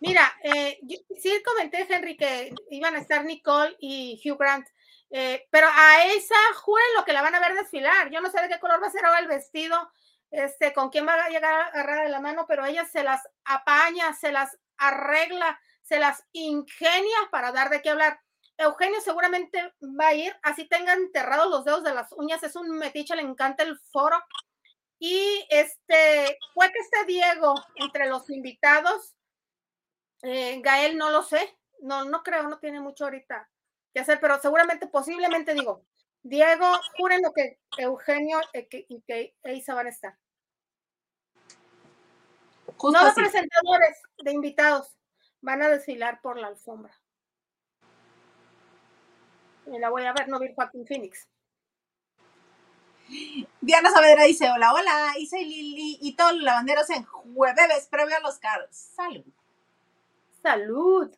[0.00, 0.80] Mira, eh,
[1.18, 4.66] sí comenté, Henry, que iban a estar Nicole y Hugh Grant,
[5.10, 8.10] eh, pero a esa juren lo que la van a ver desfilar.
[8.10, 9.90] Yo no sé de qué color va a ser ahora el vestido,
[10.34, 14.12] este, con quién va a llegar agarrada de la mano, pero ella se las apaña,
[14.14, 18.20] se las arregla, se las ingenia para dar de qué hablar.
[18.58, 22.70] Eugenio seguramente va a ir, así tengan enterrados los dedos de las uñas, es un
[22.78, 24.16] metiche, le encanta el foro.
[24.98, 29.14] Y este, fue que esté Diego entre los invitados.
[30.22, 33.48] Eh, Gael no lo sé, no, no creo, no tiene mucho ahorita
[33.92, 35.84] que hacer, pero seguramente, posiblemente digo,
[36.22, 36.66] Diego,
[36.96, 40.18] juren lo que Eugenio eh, que- y que Isa van a estar.
[42.76, 44.96] Justo No de presentadores, de invitados,
[45.40, 46.94] van a desfilar por la alfombra.
[49.66, 51.28] Y la voy a ver, no vi Joaquín Phoenix.
[53.60, 58.16] Diana Saavedra dice, hola, hola, Isa y Lili y todos los lavanderos en jueves previo
[58.16, 58.70] a los carros.
[58.70, 59.24] Salud.
[60.42, 61.14] Salud.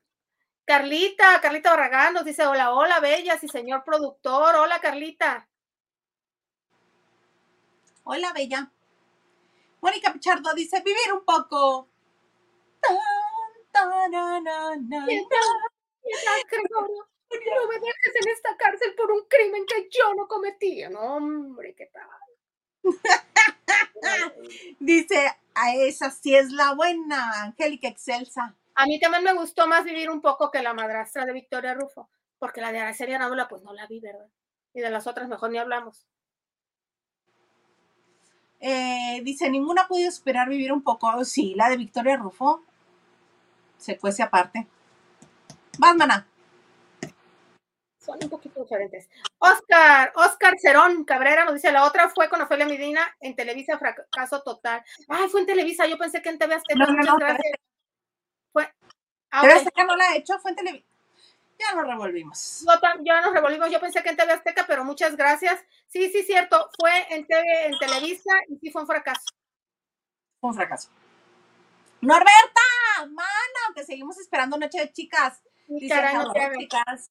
[0.65, 4.57] Carlita, Carlita Barragán nos dice, hola, hola, bellas y señor productor.
[4.57, 5.49] Hola, Carlita.
[8.03, 8.73] Hola, bella.
[9.81, 11.89] Mónica Pichardo dice, vivir un poco.
[13.73, 14.41] Tan, no
[17.69, 20.85] me dejes en esta cárcel por un crimen que yo no cometí.
[20.89, 22.09] No, hombre, qué tal.
[24.79, 28.55] Dice, a esa sí es la buena, Angélica Excelsa.
[28.75, 32.11] A mí también me gustó más vivir un poco que la madrastra de Victoria Rufo,
[32.39, 34.29] porque la de Araceli Arámbula, pues no la vi, ¿verdad?
[34.75, 36.07] Y de las otras mejor ni hablamos.
[38.61, 41.25] Eh, dice, ninguna ha podido esperar vivir un poco.
[41.25, 42.65] Sí, la de Victoria Rufo.
[43.79, 44.67] Se cuece aparte.
[45.79, 46.27] Vas, maná.
[47.99, 49.09] Son un poquito diferentes.
[49.39, 54.43] Oscar, Oscar Cerón Cabrera nos dice, la otra fue con Ofelia Medina en Televisa, fracaso
[54.43, 54.83] total.
[55.09, 57.53] Ay, fue en Televisa, yo pensé que en TV Azteca, No, no, muchas no, gracias.
[58.53, 58.73] Fue,
[59.33, 59.59] ah, Pero ok.
[59.59, 60.96] esta que no la he hecho, fue en televisión.
[61.59, 62.65] Ya nos revolvimos.
[62.81, 65.65] Tam- ya nos revolvimos, yo pensé que en TV Azteca, pero muchas gracias.
[65.87, 69.25] Sí, sí, cierto, fue en TV, en Televisa y sí fue un fracaso.
[70.41, 70.91] Fue un fracaso.
[72.03, 72.61] Norberta,
[73.09, 75.43] mana, que seguimos esperando Noche de Chicas.
[75.67, 77.11] Dice, caray, no "Hello, te chicas.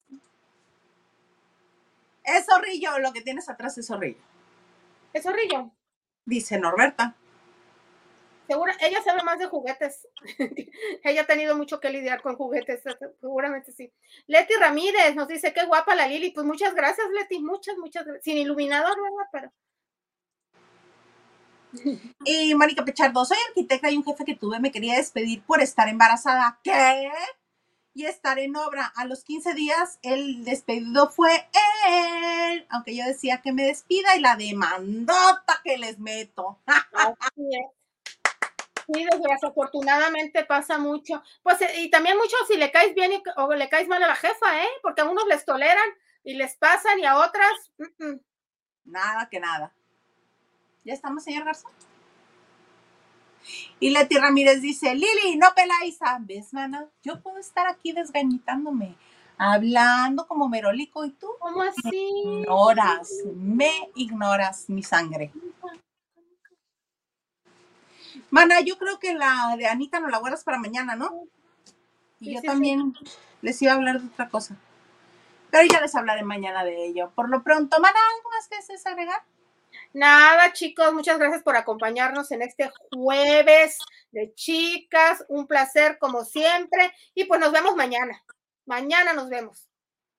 [2.24, 4.20] Es zorrillo, lo que tienes atrás es zorrillo.
[5.12, 5.70] Es zorrillo.
[6.24, 7.14] Dice Norberta.
[8.46, 10.06] Seguro, ella sabe más de juguetes.
[11.04, 12.82] ella ha tenido mucho que lidiar con juguetes,
[13.20, 13.92] seguramente sí.
[14.26, 16.30] Leti Ramírez nos dice, qué guapa la Lili.
[16.30, 18.24] Pues muchas gracias, Leti, muchas, muchas gracias.
[18.24, 19.28] Sin iluminador, ¿verdad?
[19.32, 19.52] Pero
[22.24, 25.88] Y Mónica Pechardo, soy arquitecta y un jefe que tuve me quería despedir por estar
[25.88, 26.58] embarazada.
[26.62, 27.10] ¿Qué?
[27.94, 28.92] Y estar en obra.
[28.96, 31.48] A los 15 días el despedido fue
[31.88, 32.66] él.
[32.70, 36.60] Aunque yo decía que me despida y la demandota que les meto.
[38.92, 41.22] Sí, desafortunadamente pasa mucho.
[41.42, 44.08] Pues, eh, y también mucho si le caes bien y- o le caes mal a
[44.08, 44.68] la jefa, ¿eh?
[44.82, 45.88] Porque a unos les toleran
[46.24, 47.72] y les pasan y a otras.
[48.84, 49.72] Nada que nada.
[50.84, 51.72] ¿Ya estamos, señor Garzón?
[53.80, 56.88] Y Leti Ramírez dice, Lili, no peláis a ¿Ves, mana?
[57.02, 58.96] Yo puedo estar aquí desgañitándome,
[59.38, 62.10] hablando como merolico y tú ¿cómo así?
[62.24, 65.32] ignoras, me ignoras mi sangre.
[68.30, 71.24] Mana, yo creo que la de Anita no la guardas para mañana, ¿no?
[72.20, 72.46] Y Sí, yo sí, sí.
[72.46, 72.94] también
[73.42, 74.56] les iba a hablar de otra cosa.
[75.50, 77.12] Pero ya les hablaré mañana de ello.
[77.14, 79.22] Por lo pronto, Mana, ¿algo más que desees agregar?
[79.92, 83.78] Nada, chicos, muchas gracias por acompañarnos en este jueves
[84.12, 85.24] de chicas.
[85.28, 86.92] Un placer como siempre.
[87.14, 88.22] Y pues nos vemos mañana.
[88.66, 89.68] Mañana nos vemos.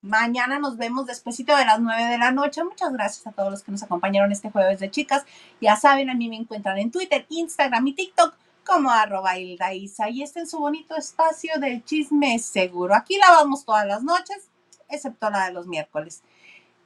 [0.02, 2.64] Mañana nos vemos despuesito de las 9 de la noche.
[2.64, 5.26] Muchas gracias a todos los que nos acompañaron este jueves de chicas.
[5.60, 10.10] Ya saben, a mí me encuentran en Twitter, Instagram y TikTok como arroba Hilda Isa.
[10.10, 12.93] Y este es su bonito espacio del chisme seguro.
[12.93, 14.50] Aquí la vamos todas las noches,
[14.88, 16.22] excepto la de los miércoles.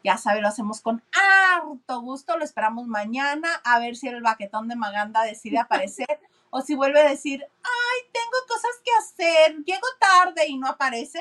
[0.05, 2.37] Ya saben, lo hacemos con harto gusto.
[2.37, 7.01] Lo esperamos mañana a ver si el baquetón de Maganda decide aparecer o si vuelve
[7.01, 11.19] a decir, ay, tengo cosas que hacer, llego tarde y no aparece.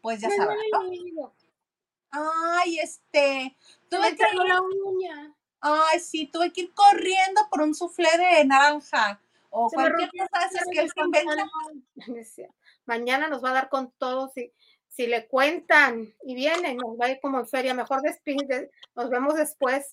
[0.00, 0.58] Pues ya sabrán.
[1.14, 1.32] ¿no?
[2.10, 3.56] Ay, este,
[3.90, 5.34] tuve que ir, la uña.
[5.60, 9.20] ay, sí, tuve que ir corriendo por un soufflé de naranja
[9.50, 11.50] o Se cualquier cosa de que él inventa.
[12.86, 14.30] Mañana nos va a dar con todo.
[14.34, 14.52] Si,
[14.88, 17.74] si le cuentan y vienen, nos va a ir como en feria.
[17.74, 18.70] Mejor despide.
[18.94, 19.92] Nos vemos después.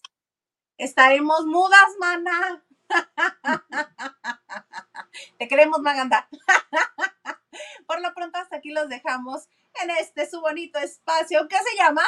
[0.78, 2.64] Estaremos mudas, mana.
[5.40, 6.28] Te queremos, Maganda.
[7.88, 9.48] Por lo pronto, hasta aquí los dejamos.
[9.82, 12.04] En este su bonito espacio que se llama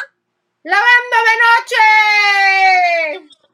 [0.63, 1.35] ¡Lavando de
[3.21, 3.44] noche!